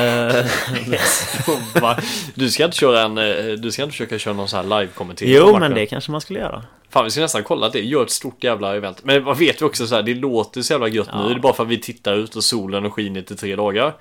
[1.84, 1.98] Uh,
[2.34, 3.18] du ska inte köra en...
[3.18, 5.32] Eh, du ska inte försöka köra någon sån här live-kommentering?
[5.32, 6.64] Jo, men det kanske man skulle göra.
[6.90, 7.80] Fan, vi ska nästan kolla det.
[7.80, 9.04] Gör ett stort jävla event.
[9.04, 11.22] Men vad vet vi också så här, det låter så jävla gött ja.
[11.22, 11.28] nu.
[11.28, 13.94] Det är bara för att vi tittar ut och solen och skiner i tre dagar.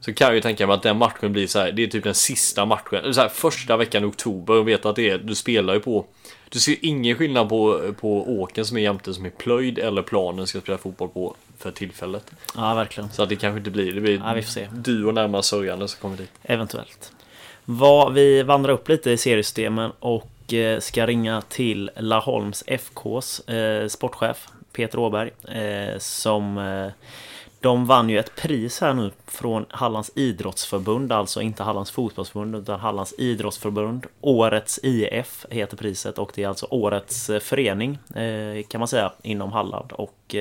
[0.00, 2.04] Så kan jag ju tänka mig att den matchen blir så här, det är typ
[2.04, 3.14] den sista matchen.
[3.14, 6.06] Så här, första veckan i oktober och vet att det är, du spelar ju på
[6.50, 10.46] du ser ingen skillnad på, på åken som är jämte som är plöjd eller planen
[10.46, 12.32] ska spela fotboll på för tillfället.
[12.56, 13.10] Ja, verkligen.
[13.10, 14.68] Så att det kanske inte blir, det blir ja, vi får se.
[14.72, 16.30] du och närmare sörjande som kommer dit.
[16.42, 17.12] Eventuellt.
[17.64, 23.88] Vad, vi vandrar upp lite i seriesystemen och eh, ska ringa till Laholms FKs eh,
[23.88, 26.92] sportchef Peter Åberg eh, som eh,
[27.60, 32.80] de vann ju ett pris här nu från Hallands idrottsförbund, alltså inte Hallands fotbollsförbund utan
[32.80, 34.06] Hallands idrottsförbund.
[34.20, 39.12] Årets IF heter priset och det är alltså årets eh, förening eh, kan man säga
[39.22, 39.92] inom Halland.
[39.92, 40.34] Och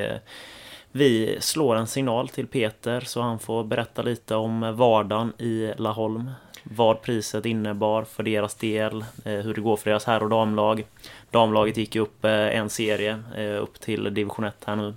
[0.97, 6.31] vi slår en signal till Peter så han får berätta lite om vardagen i Laholm.
[6.63, 10.85] Vad priset innebar för deras del, eh, hur det går för deras herr och damlag.
[11.31, 14.93] Damlaget gick upp eh, en serie eh, upp till division 1 här nu.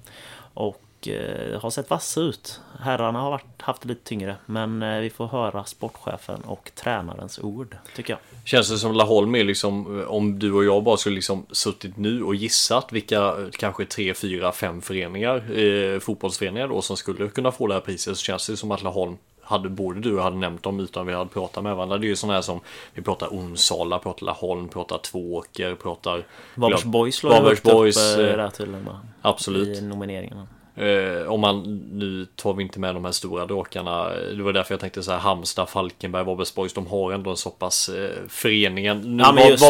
[0.54, 2.60] Och eh, har sett vassa ut.
[2.80, 7.38] Herrarna har varit, haft det lite tyngre, men eh, vi får höra sportchefen och tränarens
[7.38, 8.20] ord, tycker jag.
[8.44, 12.22] Känns det som Laholm är liksom, om du och jag bara skulle liksom suttit nu
[12.22, 17.66] och gissat vilka kanske tre, fyra, fem föreningar, eh, fotbollsföreningar då som skulle kunna få
[17.66, 19.16] det här priset så känns det som att Laholm
[19.50, 21.98] hade både du och hade nämnt dem utan vi hade pratat med varandra.
[21.98, 22.60] Det är ju sådana här som
[22.94, 28.26] vi pratar Onsala, pratar Laholm, pratar Tvååker, pratar Varbergs Boys ju Varbergs Boys, upp eh,
[28.26, 28.88] eh, där tydligen.
[29.22, 29.78] Absolut.
[29.78, 30.46] I nomineringarna.
[30.80, 34.10] Eh, om man, nu tar vi inte med de här stora drakarna.
[34.36, 36.72] Det var därför jag tänkte så här Halmstad, Falkenberg, Varbergs Boys.
[36.72, 39.16] De har ändå en så pass eh, föreningen.
[39.16, 39.62] Nu Ja men var- just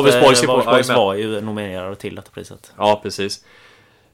[0.47, 2.73] Varbergs eh, var ju nominerade till detta priset.
[2.79, 3.45] Ja, precis.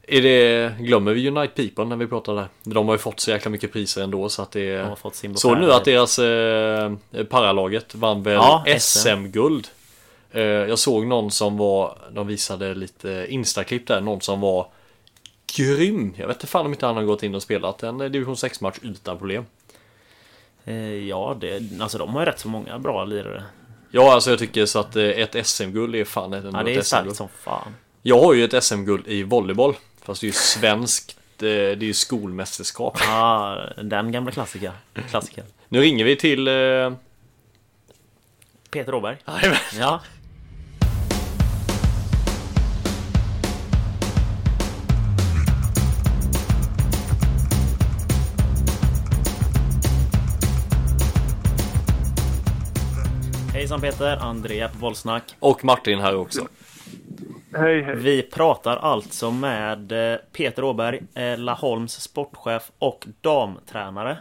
[0.08, 2.48] Är det, glömmer vi Unite People när vi pratar där?
[2.64, 5.14] De har ju fått så jäkla mycket priser ändå så att det De har fått
[5.14, 6.92] sin Så nu att deras eh,
[7.30, 9.68] paralaget vann väl Ja, SM-guld.
[10.32, 14.66] Eh, jag såg någon som var, de visade lite Instaklipp där, någon som var
[15.56, 16.14] grym.
[16.16, 18.36] Jag vet inte fan om inte han har gått in och spelat en eh, division
[18.36, 19.46] 6 match utan problem.
[20.64, 23.44] Eh, Ja, det, alltså de har ju rätt så många bra lirare.
[23.90, 26.82] Ja, alltså jag tycker så att eh, ett SM-guld är fan ett, Ja, det är
[26.82, 27.74] starkt som fan.
[28.02, 29.74] Jag har ju ett SM-guld i volleyboll.
[30.02, 32.98] Fast det är ju svenskt, det är ju skolmästerskap.
[33.00, 34.72] Ja, den gamla klassiker.
[35.10, 35.44] klassiker.
[35.68, 36.48] Nu ringer vi till...
[36.48, 36.92] Eh,
[38.70, 39.16] Peter Åberg.
[39.78, 40.00] Ja.
[53.66, 55.36] Hejsan Peter, Andrea på Bollsnack.
[55.38, 56.48] och Martin här också.
[57.52, 57.96] Hej, hej.
[57.96, 64.18] Vi pratar alltså med eh, Peter Åberg, eh, Laholms sportchef och damtränare.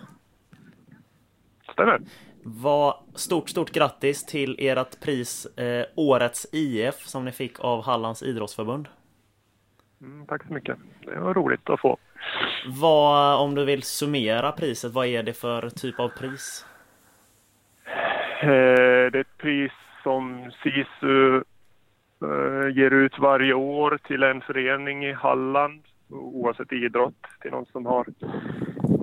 [1.74, 2.02] Stämmer.
[2.44, 8.24] Vad stort, stort grattis till ert pris eh, Årets IF som ni fick av Hallands
[8.24, 8.88] idrottsförbund.
[10.02, 10.78] Mm, tack så mycket.
[11.06, 11.98] Det var roligt att få.
[12.68, 16.66] Vad, om du vill summera priset, vad är det för typ av pris?
[18.42, 19.72] Eh, det är ett pris
[20.04, 21.36] som SISU
[22.22, 27.86] eh, ger ut varje år till en förening i Halland, oavsett idrott, till någon som
[27.86, 28.06] har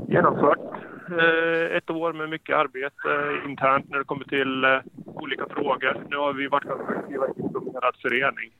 [0.09, 0.75] genomfört
[1.09, 5.97] eh, ett år med mycket arbete internt när det kommer till olika frågor.
[6.11, 8.51] Nu har vi varit ganska aktiva i en dominerad förening,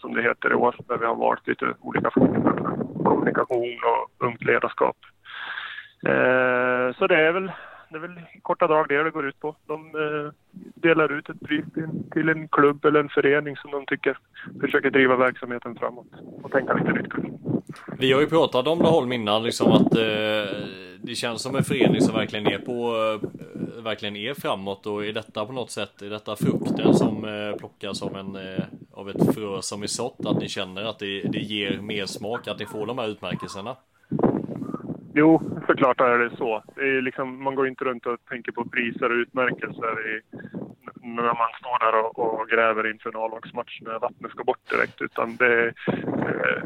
[0.00, 2.64] som det heter i år, där vi har valt lite olika frågor.
[3.04, 4.96] Kommunikation och ungt ledarskap.
[6.98, 7.52] Så det är väl
[7.90, 9.56] det är väl i korta drag det det går ut på.
[9.66, 10.32] De eh,
[10.74, 14.18] delar ut ett pris till, till en klubb eller en förening som de tycker
[14.60, 16.06] försöker driva verksamheten framåt
[16.42, 17.12] och tänka lite nytt.
[17.98, 20.68] Vi har ju pratat om Laholm innan, liksom att eh,
[21.02, 25.12] det känns som en förening som verkligen är på, eh, verkligen är framåt och är
[25.12, 29.34] detta på något sätt, är detta frukten som eh, plockas av, en, eh, av ett
[29.34, 32.66] frö som är sått, att ni känner att det, det ger mer smak, att ni
[32.66, 33.76] får de här utmärkelserna?
[35.18, 36.62] Jo, såklart är det så.
[36.76, 40.20] Det är liksom, man går inte runt och tänker på priser och utmärkelser i,
[41.02, 45.02] när man står där och, och gräver inför en A-lagsmatch när vattnet ska bort direkt.
[45.02, 46.62] Utan det, eh,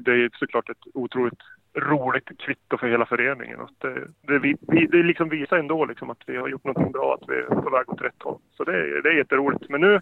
[0.00, 1.42] det är såklart ett otroligt
[1.74, 3.60] roligt kvitto för hela föreningen.
[3.60, 3.94] Och det,
[4.28, 4.56] det, vi,
[4.86, 7.70] det liksom visar ändå liksom att vi har gjort något bra, att vi är på
[7.70, 8.38] väg åt rätt håll.
[8.56, 9.68] Så det, är- det är jätteroligt.
[9.68, 10.00] Men nu,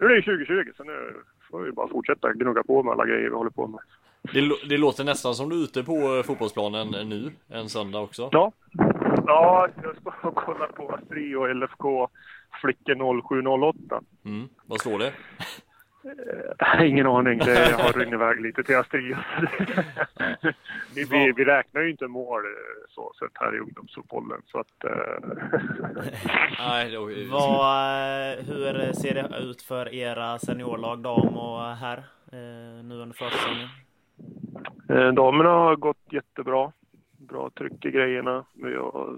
[0.00, 1.12] nu är det 2020, så nu
[1.50, 3.80] får vi bara fortsätta gnugga på med alla grejer vi håller på med.
[4.32, 8.28] Det, det låter nästan som du är ute på eh, fotbollsplanen nu, en söndag också.
[8.32, 8.52] Ja.
[9.26, 12.08] Ja, jag står och kollar på Astri och LFK
[12.60, 14.00] Flickor 0708.
[14.24, 14.48] Mm.
[14.66, 15.12] Vad står det?
[16.04, 17.38] Eh, Ingen aning.
[17.38, 19.00] Det har runnit iväg lite till Astri.
[20.94, 22.50] vi, vi, vi räknar ju inte mål eh,
[22.88, 24.42] så sett här i ungdomsfotbollen.
[24.46, 24.90] Så att, eh,
[27.30, 31.98] Vad, hur ser det ut för era seniorlag, dam och herr,
[32.32, 33.68] eh, nu under försäsongen?
[34.88, 36.72] Eh, damerna har gått jättebra.
[37.18, 38.44] Bra tryck i grejerna.
[38.54, 39.16] Vi har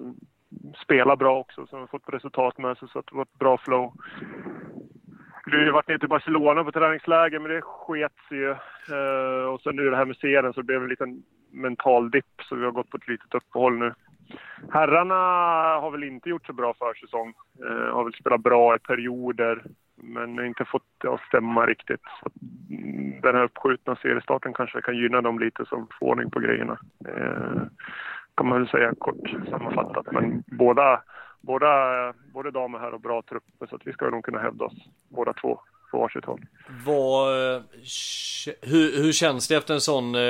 [0.85, 3.59] spelat bra också, så vi har fått resultat med sig, så det var ett bra
[3.59, 3.93] flow.
[5.47, 8.51] Vi har ju varit nere till Barcelona på träningsläger, men det sket sig ju.
[8.51, 12.43] Eh, och sen nu det här med serien, så det blev en liten mental dipp,
[12.49, 13.95] så vi har gått på ett litet uppehåll nu.
[14.71, 15.15] Herrarna
[15.81, 17.35] har väl inte gjort så bra försäsong.
[17.65, 19.65] Eh, har väl spelat bra i perioder,
[19.97, 22.01] men inte fått det att stämma riktigt.
[22.21, 22.31] Så
[22.71, 26.79] mm, den här uppskjutna seriestarten kanske kan gynna dem lite som får ordning på grejerna.
[27.09, 27.63] Eh,
[28.35, 30.13] kan man väl säga kort sammanfattat.
[30.13, 31.03] Men båda,
[31.41, 34.89] båda, både damer här och bra trupper så att vi ska nog kunna hävda oss
[35.09, 35.61] båda två
[35.91, 36.41] på varsitt håll.
[36.85, 37.63] vad, eh,
[38.63, 40.21] hur, hur känns det efter en sån eh,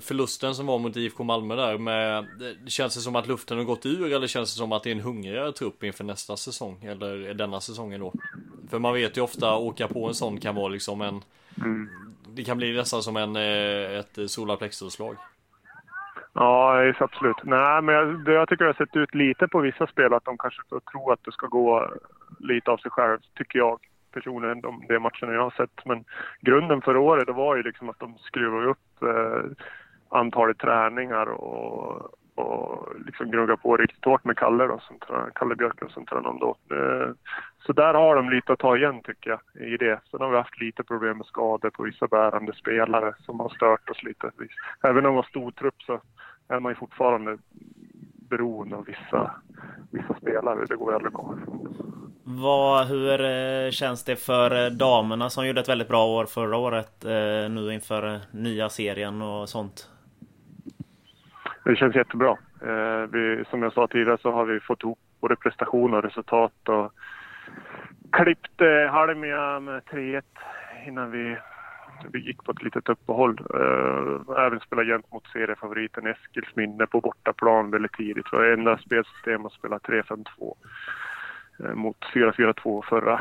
[0.00, 1.78] förlusten som var mot IFK Malmö där?
[1.78, 4.82] Med, det- känns det som att luften har gått ur eller känns det som att
[4.82, 6.84] det är en hungrigare trupp inför nästa säsong?
[6.84, 8.12] Eller denna säsongen då?
[8.70, 11.22] För man vet ju ofta åka på en sån kan vara liksom en
[12.28, 15.16] Det kan bli nästan som en, eh, ett solarplexusslag.
[16.32, 17.36] Ja, absolut.
[17.44, 20.24] Nej, men jag, det jag tycker jag har sett ut lite på vissa spel att
[20.24, 21.90] de kanske får tro att det ska gå
[22.40, 23.80] lite av sig själv, tycker jag
[24.16, 25.84] personligen, de, de matcherna jag har sett.
[25.84, 26.04] Men
[26.40, 29.42] grunden för året det var ju liksom att de skruvade upp eh,
[30.08, 35.54] antalet träningar och och liksom gnugga på riktigt hårt med Kalle då, som tränar, Kalle
[35.54, 36.76] Björklund som tränar dem då.
[36.76, 37.10] Eh,
[37.58, 40.00] så där har de lite att ta igen tycker jag i det.
[40.10, 43.90] Sen har vi haft lite problem med skador på vissa bärande spelare som har stört
[43.90, 44.30] oss lite.
[44.82, 46.00] Även om vi har stor trupp så
[46.48, 47.38] är man ju fortfarande
[48.30, 49.34] beroende av vissa,
[49.90, 50.64] vissa spelare.
[50.66, 51.38] Det går aldrig att komma.
[52.28, 56.56] Vad, hur eh, känns det för eh, damerna som gjorde ett väldigt bra år förra
[56.56, 59.90] året eh, nu inför nya serien och sånt?
[61.64, 62.36] Det känns jättebra.
[63.12, 66.92] Vi, som jag sa tidigare så har vi fått ihop både prestation och resultat och
[68.12, 68.60] klippt
[68.90, 70.22] Halmia med 3-1
[70.86, 71.36] innan vi,
[72.12, 73.38] vi gick på ett litet uppehåll.
[74.38, 78.26] Även spelat jämt mot seriefavoriten Eskilsminne på bortaplan väldigt tidigt.
[78.30, 80.24] Det var enda spelsystem att spela 3-5-2.
[81.64, 83.20] Eh, mot 4-4-2 förra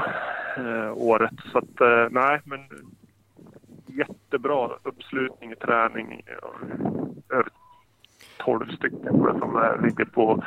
[0.57, 1.33] eh, året.
[1.51, 2.59] Så att eh, nej, men
[3.87, 6.21] jättebra uppslutning i träning.
[6.25, 7.49] Eh, över
[8.37, 10.43] 12 stycken som ligger på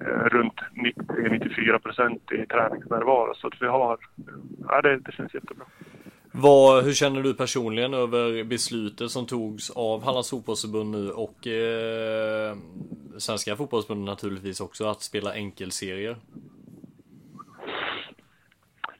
[0.00, 3.34] eh, runt 90-94 procent i träningsnärvaro.
[3.34, 3.98] Så att vi har,
[4.68, 5.64] ja det, det känns jättebra.
[6.32, 12.56] Vad, hur känner du personligen över beslutet som togs av Hallands fotbollsförbund nu och eh,
[13.18, 16.16] Svenska fotbollsförbundet naturligtvis också att spela enkelserier?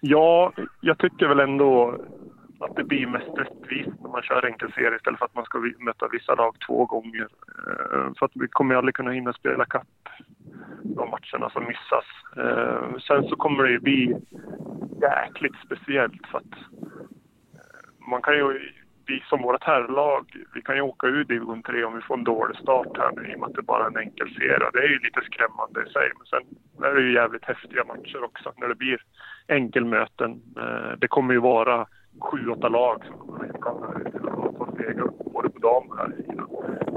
[0.09, 1.98] Ja, jag tycker väl ändå
[2.61, 6.09] att det blir mest rättvist när man kör enkelserie istället för att man ska möta
[6.12, 7.28] vissa lag två gånger.
[7.59, 10.09] Eh, för att vi kommer aldrig kunna hinna spela kapp
[10.82, 12.07] de matcherna som missas.
[12.36, 14.16] Eh, sen så kommer det ju bli
[15.00, 16.52] jäkligt speciellt för att
[17.54, 18.70] eh, man kan ju,
[19.07, 22.24] vi som vårt herrlag, vi kan ju åka ur division 3 om vi får en
[22.24, 24.70] dålig start här nu i och med att det bara är en enkel serie.
[24.72, 26.42] Det är ju lite skrämmande i sig, men sen
[26.90, 29.00] är det ju jävligt häftiga matcher också när det blir
[29.49, 30.30] enkelmöten.
[30.57, 31.86] Eh, det kommer ju vara
[32.20, 36.12] sju, åtta lag som kommer att ta steg upp både på dam och här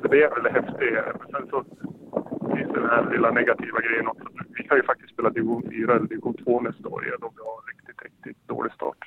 [0.01, 1.03] Så det är väl det häftiga.
[1.19, 1.63] Men sen så
[2.55, 4.23] finns den här lilla negativa grejen också.
[4.57, 7.41] Vi kan ju faktiskt spela division 4 eller division 2 nästa år igen om vi
[7.43, 8.97] har en riktigt, riktigt dålig start.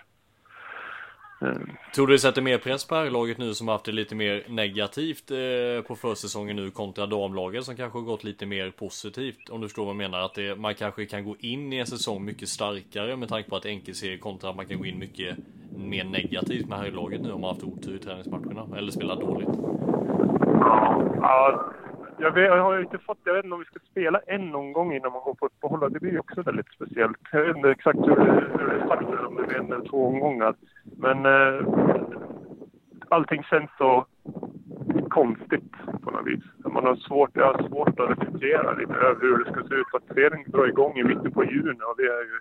[1.95, 5.31] Tror du det sätter mer press på laget nu som haft det lite mer negativt
[5.31, 9.49] eh, på försäsongen nu kontra damlaget som kanske har gått lite mer positivt?
[9.51, 10.19] Om du förstår vad jag menar?
[10.19, 13.57] Att det, man kanske kan gå in i en säsong mycket starkare med tanke på
[13.57, 15.37] att enkelserie kontra att man kan gå in mycket
[15.77, 19.49] mer negativt med herrlaget nu om man haft otur i träningsmatcherna eller spelat dåligt.
[21.21, 21.73] Ja,
[22.19, 24.95] jag, vet, jag har inte fått, jag vet inte om vi ska spela en omgång
[24.95, 25.93] innan man går på uppehåll.
[25.93, 27.19] Det blir också väldigt speciellt.
[27.33, 28.17] Jag vet inte exakt hur,
[28.59, 30.55] hur det är sagt, om det blir en eller två omgångar.
[30.99, 31.67] Men eh,
[33.09, 34.07] allting känns så
[35.09, 36.45] konstigt på något vis.
[36.65, 39.95] Man har svårt, jag har svårt att reflektera lite över hur det ska se ut.
[39.95, 42.39] Att serien drar igång i mitten på juni och vi är ju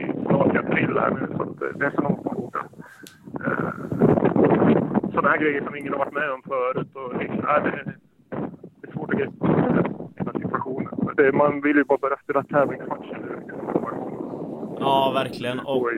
[0.00, 1.26] i snart april här nu.
[1.36, 1.44] Så
[1.78, 2.56] det är så långt bort.
[3.46, 3.72] Eh,
[5.10, 6.88] sådana här grejer som ingen har varit med om förut.
[6.94, 7.12] Och,
[7.42, 7.94] ja, det,
[8.92, 9.46] svårt att greppa
[10.16, 11.09] hela situationen.
[11.20, 13.20] Det, man vill ju bara börja spela tävlingsmatcher.
[14.78, 15.60] Ja, verkligen.
[15.60, 15.90] Och,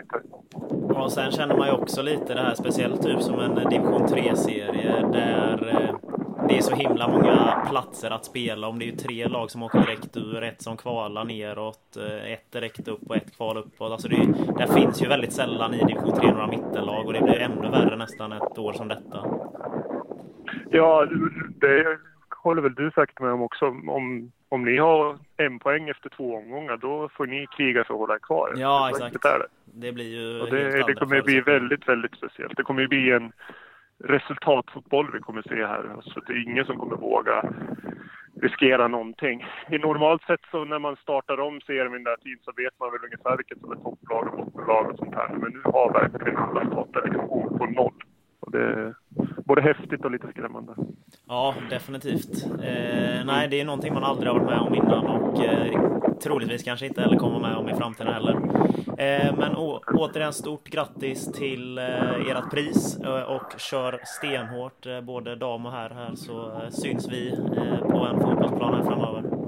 [0.89, 5.07] och sen känner man ju också lite det här, speciellt typ som en division 3-serie
[5.13, 5.95] där eh,
[6.49, 8.79] det är så himla många platser att spela om.
[8.79, 12.53] Det är ju tre lag som åker direkt ur, ett som kvalar neråt, eh, ett
[12.53, 13.93] direkt upp och ett kval uppåt.
[13.93, 14.17] Alltså det,
[14.59, 17.97] där finns ju väldigt sällan i division 3 några mittenlag och det blir ännu värre
[17.97, 19.27] nästan ett år som detta.
[20.71, 21.07] Ja,
[21.61, 21.99] det
[22.43, 23.67] håller väl du säkert med om också.
[23.67, 28.01] Om, om ni har en poäng efter två omgångar, då får ni kriga för att
[28.01, 28.53] hålla er kvar.
[28.57, 29.23] Ja, exakt.
[29.23, 29.47] Det.
[29.65, 29.93] det.
[29.93, 32.57] blir ju och det, det kommer bli väldigt, väldigt speciellt.
[32.57, 33.33] Det kommer bli en
[34.05, 35.83] resultatfotboll vi kommer se här.
[36.03, 37.53] Så det är ingen som kommer våga
[38.43, 39.45] riskera någonting.
[39.71, 43.05] I normalt sett så när man startar om serien där tiden så vet man väl
[43.05, 45.29] ungefär vilket som är topplag och bottenlag och sånt här.
[45.29, 47.29] Men nu har verkligen alla startat liksom
[47.59, 47.99] på noll.
[48.43, 48.95] Och det är
[49.45, 50.75] både häftigt och lite skrämmande.
[51.29, 52.47] Ja, definitivt.
[52.63, 55.81] Eh, nej, det är någonting man aldrig har varit med om innan och eh,
[56.23, 58.35] troligtvis kanske inte heller kommer med om i framtiden heller.
[58.99, 59.55] Eh, men
[59.95, 65.73] återigen stort grattis till eh, ert pris eh, och kör stenhårt eh, både dam och
[65.73, 69.42] herr här så eh, syns vi eh, på en fotbollsplan här framöver.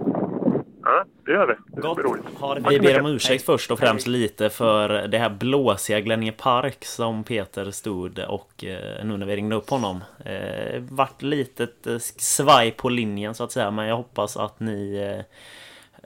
[0.85, 1.55] Ja, det gör vi.
[1.67, 1.99] Det Gott.
[2.39, 3.39] Har vi ber om ursäkt Hej.
[3.39, 9.05] först och främst lite för det här blåsiga Glenninge Park som Peter stod och eh,
[9.05, 10.05] nu när vi ringde upp honom.
[10.25, 14.97] Eh, vart litet eh, svaj på linjen så att säga men jag hoppas att ni
[14.97, 15.25] eh,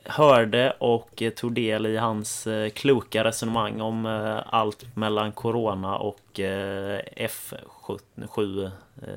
[0.05, 4.07] hörde och tog del i hans kloka resonemang om
[4.47, 8.71] allt mellan Corona och eh, F7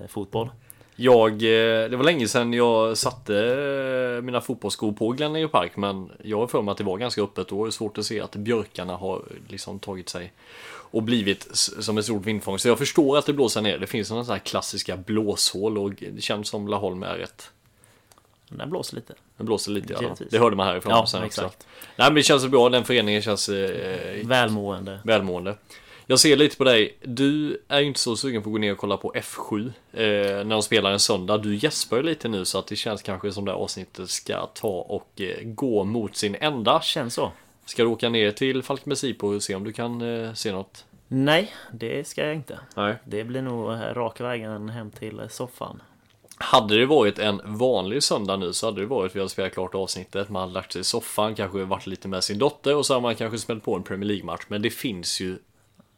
[0.07, 0.49] fotboll.
[1.01, 3.35] Jag, eh, det var länge sedan jag satte
[4.17, 7.21] eh, mina fotbollsskor på Glenelg Park men jag har för mig att det var ganska
[7.21, 10.33] öppet och det är svårt att se att björkarna har liksom tagit sig
[10.91, 12.59] och blivit som ett stort vindfång.
[12.59, 13.77] Så jag förstår att det blåser ner.
[13.77, 17.51] Det finns sådana här klassiska blåshål och det känns som Laholm är rätt
[18.49, 19.13] Den blåser lite.
[19.37, 20.15] Den blåser lite ja.
[20.29, 21.41] Det hörde man härifrån Ja, sen också.
[21.41, 21.67] exakt.
[21.95, 24.99] Nej men det känns bra, den föreningen känns eh, Välmående.
[25.03, 25.55] välmående.
[26.11, 28.71] Jag ser lite på dig, du är ju inte så sugen på att gå ner
[28.71, 31.37] och kolla på F7 eh, när de spelar en söndag.
[31.37, 34.45] Du gäspar ju lite nu så att det känns kanske som det här avsnittet ska
[34.45, 36.81] ta och eh, gå mot sin ända.
[36.81, 37.31] Känns så.
[37.65, 40.85] Ska du åka ner till Falkenberg och se om du kan eh, se något?
[41.07, 42.59] Nej, det ska jag inte.
[42.75, 42.95] Nej.
[43.05, 45.81] Det blir nog eh, raka vägen hem till eh, soffan.
[46.37, 49.75] Hade det varit en vanlig söndag nu så hade det varit vi hade spelat klart
[49.75, 52.93] avsnittet, man hade lagt sig i soffan, kanske varit lite med sin dotter och så
[52.93, 54.41] hade man kanske smält på en Premier League-match.
[54.47, 55.37] Men det finns ju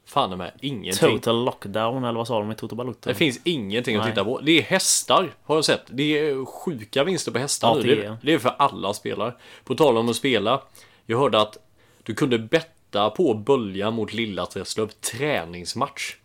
[0.05, 1.09] fan med ingenting.
[1.19, 3.09] Total lockdown eller vad sa de i Toto Balutto?
[3.09, 4.11] Det finns ingenting att Nej.
[4.11, 4.39] titta på.
[4.39, 5.83] Det är hästar, har jag sett.
[5.89, 7.95] Det är sjuka vinster på hästar Ja, nu.
[7.95, 8.17] det är.
[8.21, 9.33] det är för alla spelare.
[9.63, 10.61] På tal om att spela.
[11.05, 11.57] Jag hörde att
[12.03, 16.15] du kunde betta på Bölja mot Lilla Träslöv träningsmatch.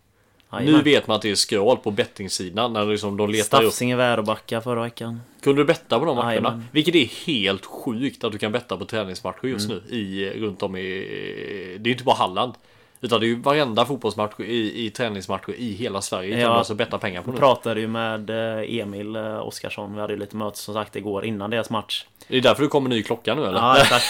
[0.51, 0.83] Nu Jajamän.
[0.83, 3.71] vet man att det är skral på bettingsidan när liksom de letar upp.
[3.71, 5.21] Stafsinge Väröbacka förra veckan.
[5.41, 6.31] Kunde du betta på de matcherna?
[6.31, 6.65] Jajamän.
[6.71, 9.81] Vilket är helt sjukt att du kan betta på träningsmatcher just Mm.
[9.89, 11.77] nu i, runt om i...
[11.79, 12.53] Det är inte bara Halland.
[13.01, 16.49] Utan det är ju varenda fotbollsmatch i, i träningsmatcher i hela Sverige Ja.
[16.49, 17.37] alltså betta pengar på nu.
[17.37, 19.95] pratade ju med eh, Emil eh, Oskarsson.
[19.95, 22.05] Vi hade ju lite möte som sagt igår innan deras match.
[22.27, 23.59] Det är därför du kommer ny klocka nu eller?
[23.59, 24.05] Ja, exakt.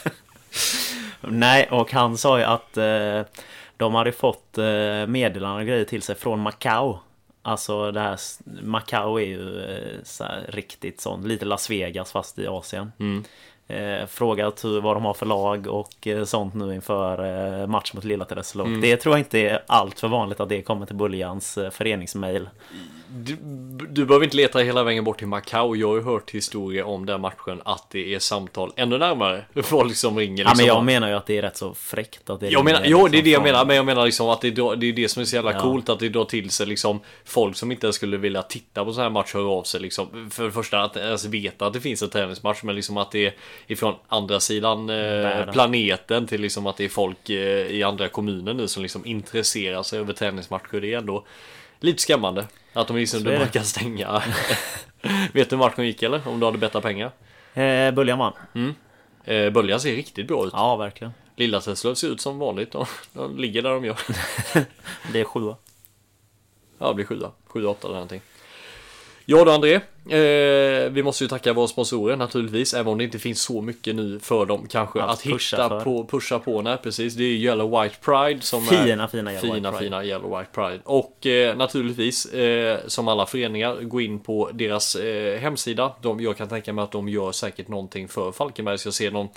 [1.20, 3.20] Nej, och han sa ju att eh,
[3.76, 6.98] de hade fått eh, meddelanden och grejer till sig från Macau.
[7.42, 8.18] Alltså det här,
[8.62, 12.92] Macau är ju eh, så här, riktigt sånt, lite Las Vegas fast i Asien.
[13.68, 17.24] Eh, frågat hur, vad de har för lag och eh, sånt nu inför
[17.62, 18.80] eh, match mot Lilla Träslöv.
[18.80, 22.48] Det tror jag inte är allt för vanligt att det kommer till Buljans eh, föreningsmail.
[23.16, 23.36] Du,
[23.90, 25.76] du behöver inte leta hela vägen bort till Macau.
[25.76, 29.44] Jag har ju hört historier om den matchen att det är samtal ännu närmare.
[29.62, 30.56] Folk som ringer Ja, liksom.
[30.56, 32.96] men jag menar ju att det är rätt så fräckt att det Jag menar, ringer
[32.98, 34.86] ja det är liksom det jag menar, men jag menar liksom att det är det,
[34.86, 35.60] är det som är så jävla Ja.
[35.60, 38.92] coolt att det drar till sig liksom folk som inte ens skulle vilja titta på
[38.92, 40.30] så här match hör av sig liksom.
[40.30, 43.26] För det första att ens veta att det finns en träningsmatch, men liksom att det
[43.26, 43.34] är
[43.66, 47.36] ifrån andra sidan eh, planeten till liksom att det är folk eh,
[47.66, 50.80] i andra kommuner nu som liksom intresserar sig över träningsmatcher.
[50.80, 51.24] Det är ändå
[51.80, 52.44] lite skrämmande
[52.74, 53.52] att de är bara det.
[53.52, 54.22] kan stänga.
[55.32, 56.28] Vet du hur matchen gick eller?
[56.28, 57.10] Om du hade bettat pengar?
[57.54, 58.74] Eh, Buljan vann.
[59.24, 60.52] Eh, Bölja ser riktigt bra ut.
[60.52, 61.12] Ja, verkligen.
[61.36, 62.72] Lilla Teslöv ser ut som vanligt.
[62.72, 63.98] De, de ligger där de gör.
[65.12, 65.56] Det är sjua.
[66.78, 67.30] Ja, det blir sjua.
[67.46, 68.20] Sju, åtta eller någonting.
[69.26, 73.18] Ja då André, eh, vi måste ju tacka våra sponsorer naturligtvis, även om det inte
[73.18, 75.80] finns så mycket nu för dem kanske Att att, hitta för.
[75.80, 76.62] på, pusha på.
[76.62, 77.14] Nej, precis.
[77.14, 79.84] Det är Yellow White Pride som Fina, är fina Yellow fina, White Pride.
[79.84, 80.80] fina Yellow White Pride.
[80.84, 85.92] Och eh, naturligtvis, eh, som alla föreningar, gå in på deras eh, hemsida.
[86.02, 89.10] De, jag kan tänka mig att de gör säkert någonting för Falkenberg, så jag ser
[89.10, 89.28] någon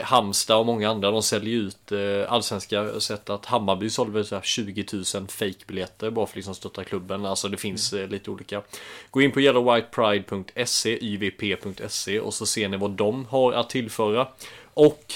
[0.00, 2.76] Halmstad och många andra, de säljer ut eh, allsvenska.
[2.76, 6.36] Jag har sett att Hammarby sålde väl så här 20 000 fake-biljetter bara för att
[6.36, 7.26] liksom stötta klubben.
[7.26, 8.62] Alltså det finns eh, lite olika.
[9.10, 14.28] Gå in på yellowwhitepride.se, yvp.se och så ser ni vad de har att tillföra.
[14.74, 15.14] Och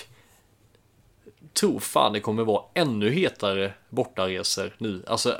[1.53, 5.03] tror fan det kommer vara ännu hetare bortaresor nu.
[5.07, 5.37] Alltså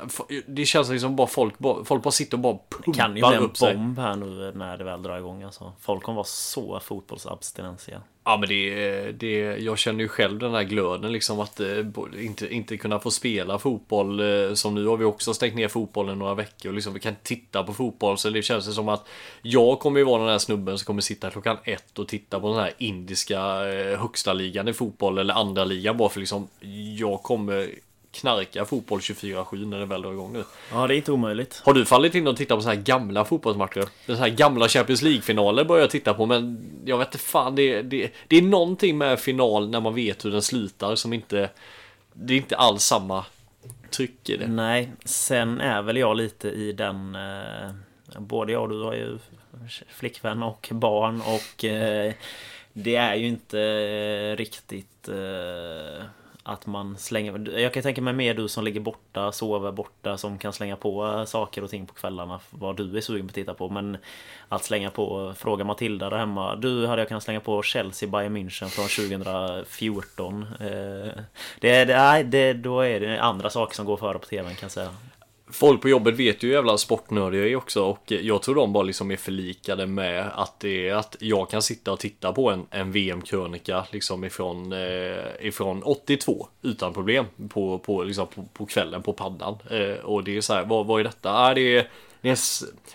[0.47, 3.29] det känns liksom bara folk, bara, folk bara sitter och bara Det kan ju pumpar
[3.29, 3.75] bli en upp sig.
[3.75, 5.73] bomb här nu när det väl drar igång alltså.
[5.79, 8.01] Folk kommer vara så fotbollsabstinensiga.
[8.29, 11.85] Ja men det, det, jag känner ju själv den här glöden liksom att eh,
[12.19, 16.19] inte, inte kunna få spela fotboll eh, som nu har vi också stängt ner fotbollen
[16.19, 19.07] några veckor liksom vi kan inte titta på fotboll så det känns det som att
[19.41, 22.47] jag kommer ju vara den här snubben som kommer sitta klockan ett och titta på
[22.49, 26.47] den här indiska eh, högsta ligan i fotboll eller andra ligan bara för liksom
[26.97, 27.69] jag kommer
[28.19, 30.43] knarka fotboll 24-7 när det väl drar igång nu.
[30.71, 31.61] Ja, det är inte omöjligt.
[31.65, 33.85] Har du fallit in och tittat på så här gamla fotbollsmatcher?
[34.05, 37.81] Den här gamla Champions League-finaler börjar jag titta på men jag vet inte fan det,
[37.81, 41.49] det, det är någonting med final när man vet hur den slutar som inte
[42.13, 43.25] Det är inte alls samma
[43.91, 44.47] tryck i det.
[44.47, 47.15] Nej, sen är väl jag lite i den...
[47.15, 47.71] Eh,
[48.19, 49.17] både jag och du har ju
[49.89, 52.13] flickvän och barn och eh,
[52.73, 56.05] det är ju inte eh, riktigt eh,
[56.47, 57.59] att man slänger...
[57.59, 61.05] Jag kan tänka mig mer du som ligger borta, sover borta, som kan slänga på
[61.05, 63.69] eh, saker och ting på kvällarna vad du är sugen på att titta på.
[63.69, 63.97] Men
[64.49, 66.55] att slänga på, fråga Matilda där hemma.
[66.55, 70.41] Du hade jag kunnat slänga på Chelsea Bayern München från 2014.
[70.59, 70.67] Eh,
[71.59, 74.57] det, det, nej, det, då är det andra saker som går före på tvn kan
[74.61, 74.89] jag säga.
[75.51, 78.73] Folk på jobbet vet ju hur jävla sportnördig jag är också och jag tror de
[78.73, 82.51] bara liksom är förlikade med att det är att jag kan sitta och titta på
[82.51, 88.65] en, en VM-krönika liksom ifrån, eh, ifrån 82 utan problem på, på, liksom på, på
[88.65, 89.57] kvällen på paddan.
[89.69, 91.31] Eh, och det är så här, vad, vad är detta?
[91.31, 91.89] Ah, det är,
[92.21, 92.37] det är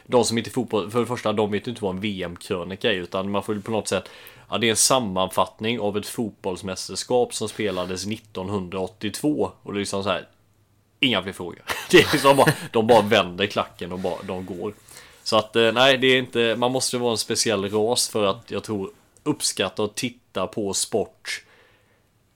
[0.07, 2.93] de som inte är fotboll, för det första de vet ju inte vad en VM-krönika
[2.93, 4.11] är utan man får ju på något sätt
[4.51, 10.03] Ja, det är en sammanfattning av ett fotbollsmästerskap som spelades 1982 och det är liksom
[10.03, 10.29] så här
[11.03, 11.63] Inga fler frågor.
[11.93, 14.75] Det är liksom bara, de bara vänder klacken och bara, de går.
[15.23, 18.51] Så att eh, nej, det är inte, man måste vara en speciell ras för att
[18.51, 18.91] jag tror
[19.23, 21.45] uppskatta och titta på sport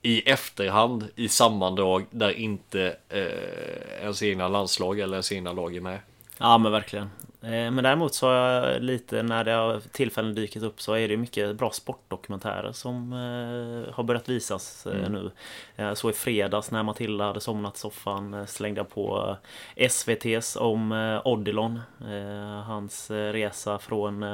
[0.01, 5.81] i efterhand i sammandrag där inte eh, ens egna landslag eller ens egna lag är
[5.81, 5.99] med.
[6.39, 7.09] Ja men verkligen.
[7.41, 11.07] Eh, Men däremot så har jag lite när det har tillfällen dykt upp så är
[11.07, 15.31] det mycket bra sportdokumentärer som eh, har börjat visas eh, nu.
[15.75, 19.37] Eh, Så i fredags när Matilda hade somnat i soffan slängde jag på
[19.75, 20.91] SVTs om
[21.25, 21.79] Odilon.
[22.65, 24.25] Hans resa från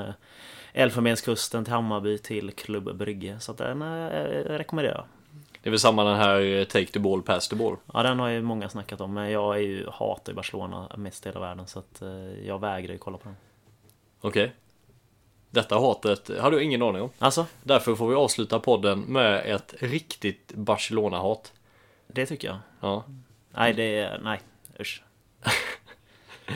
[0.74, 3.40] Elfenbenskusten till Hammarby till Klubb Brygge.
[3.40, 3.84] Så den
[4.44, 5.06] rekommenderar jag.
[5.64, 7.78] Det är väl samma den här eh, Take the ball, pass the ball.
[7.94, 11.26] Ja den har ju många snackat om men jag är ju, hatar ju Barcelona mest
[11.26, 13.36] i hela världen så att eh, jag vägrar ju kolla på den.
[14.22, 14.54] Okej.
[15.50, 17.10] Detta hatet hade jag ingen aning om.
[17.20, 21.54] Alltså, Därför får vi avsluta podden med ett riktigt Barcelona-hat.
[22.08, 22.58] det tycker jag.
[22.80, 23.04] Ja.
[23.52, 24.20] Nej, det är...
[24.24, 24.40] Nej,
[24.80, 25.04] usch.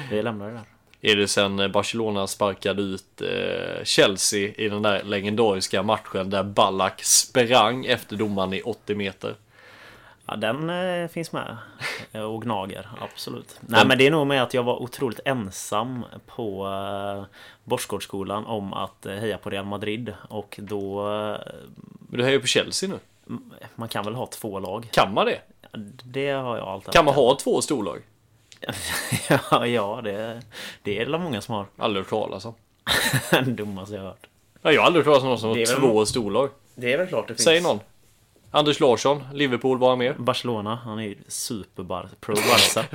[0.10, 0.77] Vi lämnar det där.
[1.02, 7.04] Är det sen Barcelona sparkade ut eh, Chelsea i den där legendariska matchen där Ballack
[7.04, 9.36] sprang efter domaren i 80 meter?
[10.26, 11.58] Ja, den eh, finns med.
[12.12, 13.60] Eh, Och gnager, absolut.
[13.62, 17.24] Nej, men det är nog med att jag var otroligt ensam på eh,
[17.64, 20.14] Borsgårdsskolan om att eh, heja på Real Madrid.
[20.30, 21.00] Och då...
[21.00, 21.38] Eh,
[22.10, 23.00] Men du hejar ju på Chelsea nu.
[23.76, 24.88] man kan väl ha två lag?
[24.92, 25.40] Kan man det?
[26.04, 28.02] Det har jag alltid Kan man ha två storlag?
[29.30, 30.42] ja, ja, det,
[30.84, 31.66] det är det många som har.
[31.78, 32.54] Aldrig hört talas om.
[33.46, 34.28] Dummaste jag har hört.
[34.62, 36.50] Ja, jag har aldrig hört talas om någon som har två storlag.
[36.76, 37.44] Det är väl klart det finns.
[37.44, 37.80] Säg någon.
[38.52, 40.16] Anders Larsson, Liverpool, var han med?
[40.18, 42.86] Barcelona, han är ju superbar, pro Barca.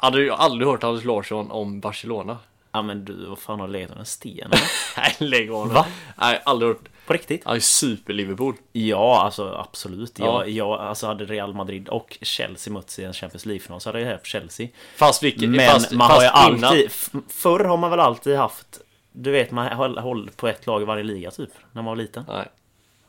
[0.18, 2.38] Jag aldrig hört Anders Larsson om Barcelona.
[2.72, 4.50] Ja men du, vad fan har legat en sten?
[4.96, 5.72] Nej, lägg av.
[5.72, 5.86] Va?
[6.16, 6.88] Nej, aldrig hört.
[7.06, 7.46] På riktigt?
[7.46, 8.54] Är super-Liverpool.
[8.72, 10.18] Ja, alltså absolut.
[10.18, 10.24] Ja.
[10.26, 14.00] Jag, jag alltså hade Real Madrid och Chelsea mötts i en Champions League-final så hade
[14.00, 14.68] jag på Chelsea.
[14.96, 15.48] Fast vilket...
[15.48, 16.90] Men fast, man har ju fast innan- alltid...
[17.28, 18.80] Förr har man väl alltid haft...
[19.12, 21.96] Du vet, man har hållit på ett lag i varje liga typ, när man var
[21.96, 22.24] liten.
[22.28, 22.48] Nej,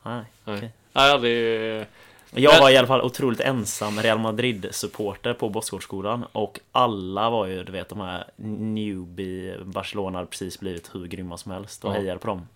[0.03, 0.55] Nej, nej.
[0.57, 0.72] okej.
[0.93, 1.86] Nej, aldrig...
[2.32, 7.45] Jag Men- var i alla fall otroligt ensam Real Madrid-supporter på Bossgårdsskolan och alla var
[7.47, 11.91] ju, du vet, de här newbie Barcelona hade precis blivit hur grymma som helst och
[11.91, 11.95] Ja.
[11.95, 12.47] hejade på dem.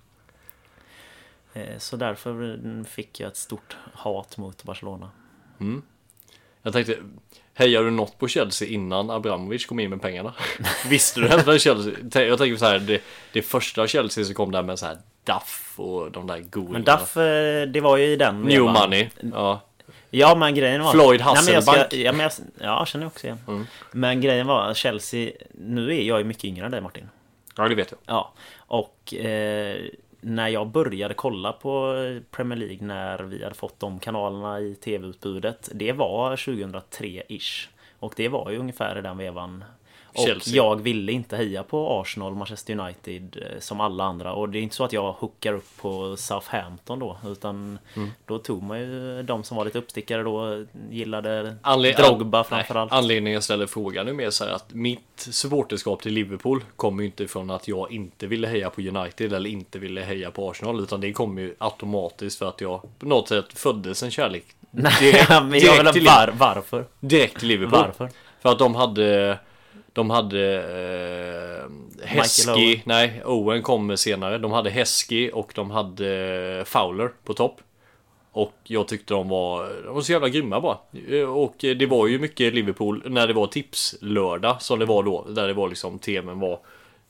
[1.53, 5.09] Eh, Så därför fick jag ett stort hat mot Barcelona.
[6.61, 6.97] Jag tänkte,
[7.53, 10.33] hejar du något på Chelsea innan Abramovic kom in med pengarna?
[10.89, 11.93] Visste du vad Chelsea...
[12.27, 13.01] Jag tänker så här, det,
[13.33, 16.71] det första Chelsea som kom där med så här Duff och de där goda...
[16.71, 18.73] Men Duff, eh, det var ju i den New vevan.
[18.73, 19.09] Money.
[19.33, 19.61] Ja.
[20.09, 20.91] Ja men grejen var...
[20.91, 21.93] Floyd Nej, men jag ska- Hasselbank.
[21.93, 23.39] Ja, men jag, ja, jag känner också igen.
[23.47, 23.65] Mm.
[23.91, 25.31] Men grejen var Chelsea...
[25.51, 27.09] Nu är jag ju mycket yngre än dig Martin.
[27.57, 27.99] ja, det vet jag.
[28.05, 29.77] Ja, och eh,
[30.23, 31.95] när jag började kolla på
[32.31, 37.67] Premier League när vi hade fått de kanalerna i tv-utbudet Det var 2003-ish
[37.99, 39.63] Och det var ju ungefär i den vevan
[40.15, 40.55] och Chelsea.
[40.55, 44.61] jag ville inte heja på Arsenal, Manchester United eh, som alla andra Och det är
[44.61, 48.09] inte så att jag hookar upp på Southampton då Utan Mm.
[48.25, 52.91] då tog man ju de som var lite uppstickare då Gillade Anle- Drogba an- framförallt
[52.91, 57.03] Nej, Anledningen jag ställer frågan är mer så här att mitt supporterskap till Liverpool kommer
[57.03, 60.49] ju inte från att jag inte ville heja på United eller inte ville heja på
[60.49, 64.43] Arsenal utan det kommer ju automatiskt för att jag på något sätt föddes en kärlek
[64.71, 66.85] Nej, direkt- men jag vill var, varför?
[66.99, 67.79] direkt till Liverpool.
[67.79, 68.09] Varför?
[68.41, 69.39] För att de hade
[69.93, 70.55] de hade
[72.03, 74.37] eh, Heskey, nej Owen kom senare.
[74.37, 77.61] De hade Heskey och de hade Fowler på topp.
[78.31, 80.77] Och jag tyckte de var, de var så jävla grymma bara.
[81.09, 85.25] Eh, Och det var ju mycket Liverpool när det var tipslördag som det var då.
[85.29, 86.59] Där det var liksom TVn var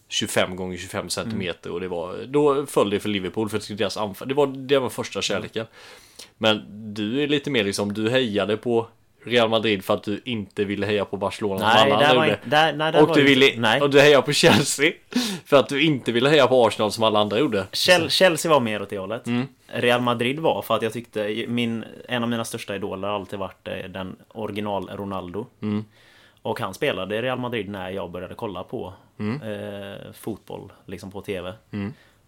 [0.07, 4.27] 25 gånger 25 centimeter och det var Då föll det för Liverpool för deras anfall
[4.27, 5.65] Det var, det var första kärleken
[6.37, 6.61] Men
[6.93, 8.87] du är lite mer liksom Du hejade på
[9.25, 12.25] Real Madrid för att du inte ville heja på Barcelona som Nej, alla där andra
[12.27, 12.39] gjorde.
[12.45, 13.81] där- nej, Och du ville nej.
[13.81, 14.91] Och du hejar på Chelsea
[15.45, 18.59] För att du inte ville heja på Arsenal som alla andra gjorde Chel- Chelsea var
[18.59, 19.27] mer åt det hållet.
[19.27, 19.47] Mm.
[19.67, 23.39] Real Madrid var för att jag tyckte min, en av mina största idoler har alltid
[23.39, 25.45] varit eh, den original Ronaldo.
[25.61, 25.85] Mm.
[26.41, 29.41] Och han spelade i Real Madrid när jag började kolla på Mm.
[29.41, 31.53] eh, fotboll, liksom på TV.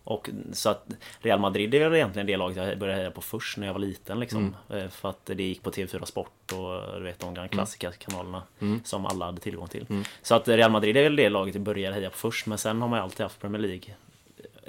[0.07, 0.86] Och så att
[1.19, 4.19] Real Madrid är egentligen det laget jag började heja på först när jag var liten
[4.19, 4.56] liksom.
[4.69, 4.84] Mm.
[4.84, 8.44] Eh, För att det gick på TV4 Sport och du vet de gamla klassiska kanalerna
[8.60, 8.82] Mm.
[8.84, 9.86] som alla hade tillgång till.
[10.22, 12.45] Så att Real Madrid är väl det laget jag började heja på först.
[12.45, 13.94] Men sen har man ju alltid haft Premier League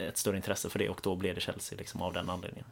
[0.09, 2.65] ett större intresse för det och då blev det Chelsea liksom av den anledningen.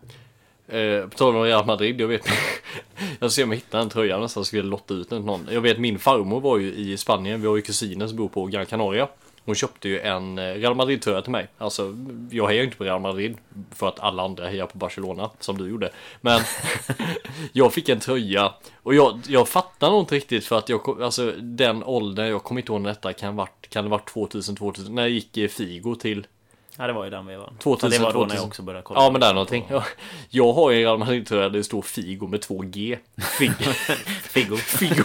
[0.68, 2.26] Eh, på tal om Real Madrid, jag vet
[3.20, 5.60] Jag ser om jag hittar en tröja nästan skulle lotta ut den till någon Jag
[5.60, 8.66] vet min farmor var ju i Spanien Vi har ju kusiner som bor på Gran
[8.66, 9.08] Canaria
[9.44, 11.48] Hon köpte ju en eh, Real Madrid-tröja till mig.
[11.58, 11.96] Alltså,
[12.30, 13.36] jag hejar inte på Real Madrid
[13.70, 15.90] för att alla andra hejar på Barcelona, som du gjorde.
[16.20, 16.40] Men
[17.52, 21.32] jag fick en tröja och jag, jag fattar nog inte riktigt för att jag, alltså
[21.38, 24.94] den åldern, jag kommer inte ihåg när detta kan, varit, kan det varit 2000, 2000,
[24.94, 26.26] när jag gick Figo till
[26.78, 27.52] Ja, det var ju den vi var.
[27.58, 28.36] 2000, det var då när 2000.
[28.36, 29.00] jag också började kolla.
[29.00, 29.66] Ja på men det är någonting.
[29.70, 29.84] Ja.
[30.28, 32.98] Jag har ju en Real Madrid-tröja där det står Figo med två G.
[33.38, 33.52] Figo.
[34.22, 34.56] Figo.
[34.56, 35.04] Figo.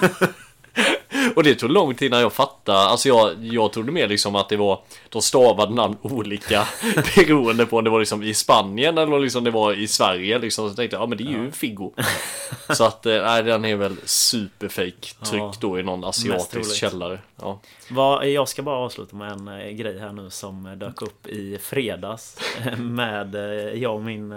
[1.35, 2.77] Och det tog lång tid innan jag fattade.
[2.79, 6.67] Alltså jag, jag trodde mer liksom att det var De stavade namn olika
[7.15, 10.39] beroende på om det var liksom i Spanien eller om liksom det var i Sverige
[10.39, 10.69] liksom.
[10.69, 11.93] Så tänkte jag, ja men det är ju Figo.
[12.73, 15.53] Så att, eh, nej den är väl superfake tryckt Ja.
[15.59, 17.19] då i någon asiatisk källare.
[17.41, 17.59] Ja.
[17.89, 21.57] Vad, jag ska bara avsluta med en eh, grej här nu som dök upp i
[21.57, 22.37] fredags
[22.77, 24.33] med eh, jag och min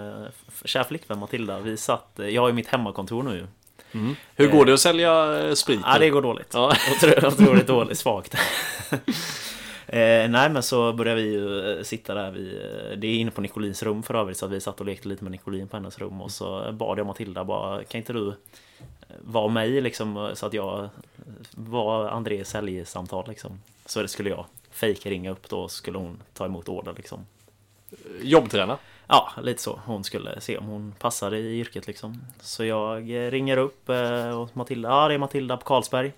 [0.64, 1.58] kära flickvän Matilda.
[1.58, 3.46] Vi satt, jag har ju mitt hemmakontor nu.
[4.36, 5.80] Hur går det att sälja eh, sprit?
[5.84, 6.50] Ja, det går dåligt.
[6.54, 6.72] Ja.
[7.00, 8.34] Otro- Otroligt dåligt, svagt.
[9.86, 13.30] Eh, nej men så började vi ju eh, sitta där vi, eh, Det är inne
[13.30, 15.76] på Nicolins rum för övrigt så att vi satt och lekte lite med Nicolin på
[15.76, 18.34] hennes rum och så bad jag Matilda bara Kan inte du
[19.20, 20.88] vara mig liksom så att jag
[21.50, 26.44] var Andrés säljsamtal liksom Så det skulle jag fejka ringa upp då skulle hon ta
[26.44, 27.26] emot order liksom
[28.22, 28.78] Jobbträna?
[29.06, 29.80] Ja, lite så.
[29.84, 32.24] Hon skulle se om hon passade i yrket liksom.
[32.40, 33.02] Så jag
[33.32, 34.88] ringer upp eh, och Matilda.
[34.88, 36.12] Ja, det är Matilda på Carlsberg.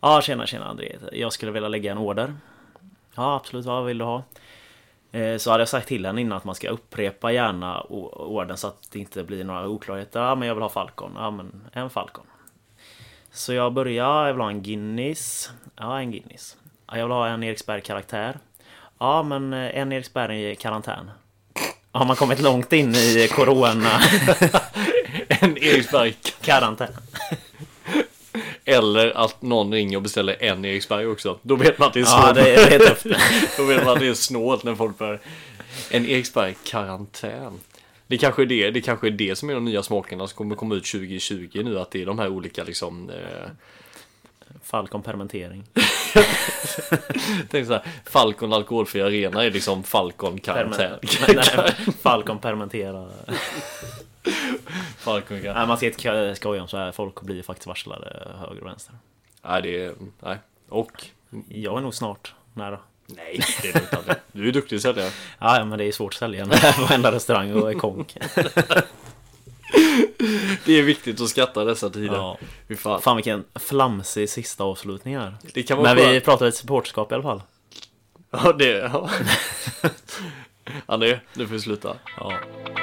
[0.00, 0.96] Ja, tjena, tjena André.
[1.12, 2.34] Jag skulle vilja lägga en order.
[3.14, 3.66] Ja, absolut.
[3.66, 4.22] Vad vill du ha?
[5.12, 8.56] Eh, så hade jag sagt till henne innan att man ska upprepa gärna orden ordern
[8.56, 10.20] så att det inte blir några oklarheter.
[10.20, 11.12] Ja, men jag vill ha Falcon.
[11.16, 12.26] Ja, men en Falcon.
[13.30, 14.26] Så jag börjar.
[14.26, 15.50] Jag vill ha en Guinness.
[15.76, 16.56] Ja, en Guinness.
[16.86, 18.38] Ja, jag vill ha en Eriksberg-karaktär.
[18.98, 21.10] Ja, men eh, en Eriksberg i karantän.
[21.94, 24.00] Har man kommit långt in i corona
[25.28, 26.14] En Eriksberg.
[26.42, 26.88] karantän?
[28.64, 31.38] Eller att någon ringer och beställer en Eriksberg också.
[31.42, 32.34] Då vet man att det är Ja, snålt.
[32.34, 33.56] det är det är.
[33.56, 35.20] Då vet man att det är snålt när folk börjar.
[35.90, 37.60] En Eriksberg karantän.
[38.06, 40.54] Det kanske är det, det kanske är det som är de nya smakerna som kommer
[40.56, 41.78] komma ut 2020 nu.
[41.80, 43.10] Att det är de här olika liksom.
[43.10, 43.50] Eh,
[44.64, 45.64] Falcon permentering.
[47.50, 50.98] tänk så här, Falcon alkoholfri arena är liksom Falcon karantän.
[52.02, 53.08] Falcon permentera.
[54.96, 55.54] Falcon karantän.
[55.54, 56.92] Nej, man ska inte skoja om så här.
[56.92, 58.94] Folk blir faktiskt varslade höger och vänster.
[59.42, 60.38] Nej, det är, nej.
[60.68, 61.06] Och?
[61.48, 62.78] Jag är nog snart nära.
[63.06, 64.16] Nej, det är inte.
[64.32, 65.10] Du är duktig säljare.
[65.38, 68.16] Ja, ja, men det är svårt att sälja när varenda restaurang och är konk.
[70.64, 72.14] Det är viktigt att skatta dessa tider.
[72.14, 72.38] Ja.
[72.68, 73.02] Fy fan.
[73.02, 75.34] Fan vilken flamsig sista avslutning här.
[75.54, 76.24] Det kan vara Men vi skönt.
[76.24, 77.42] pratar ett supporterskap i alla fall.
[78.30, 78.90] Ja, det...
[78.92, 79.10] Ja.
[80.86, 81.96] André, nu får vi sluta.
[82.16, 82.32] Ja,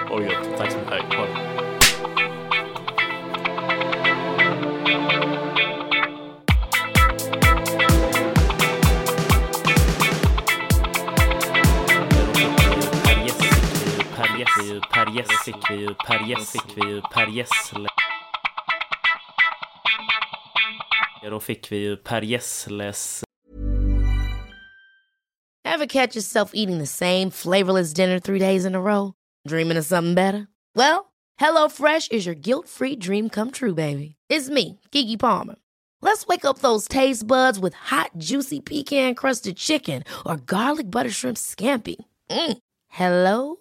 [0.09, 0.57] Ha det gött.
[0.57, 0.93] tack så mycket.
[0.93, 1.17] Hej.
[1.17, 2.71] Ha det.
[14.61, 14.81] Per Gessle.
[14.93, 17.87] Per Gessle fick vi ju, Per Gessle fick vi ju, Per Gessle.
[21.29, 23.23] Då fick vi ju Per Gessles
[25.65, 29.13] Ever catch yourself eating the same flavorless dinner three days in a row?
[29.47, 30.47] Dreaming of something better?
[30.75, 34.15] Well, HelloFresh is your guilt-free dream come true, baby.
[34.29, 35.55] It's me, Gigi Palmer.
[36.01, 41.37] Let's wake up those taste buds with hot, juicy pecan-crusted chicken or garlic butter shrimp
[41.37, 41.95] scampi.
[42.29, 42.57] Mm.
[42.89, 43.60] Hello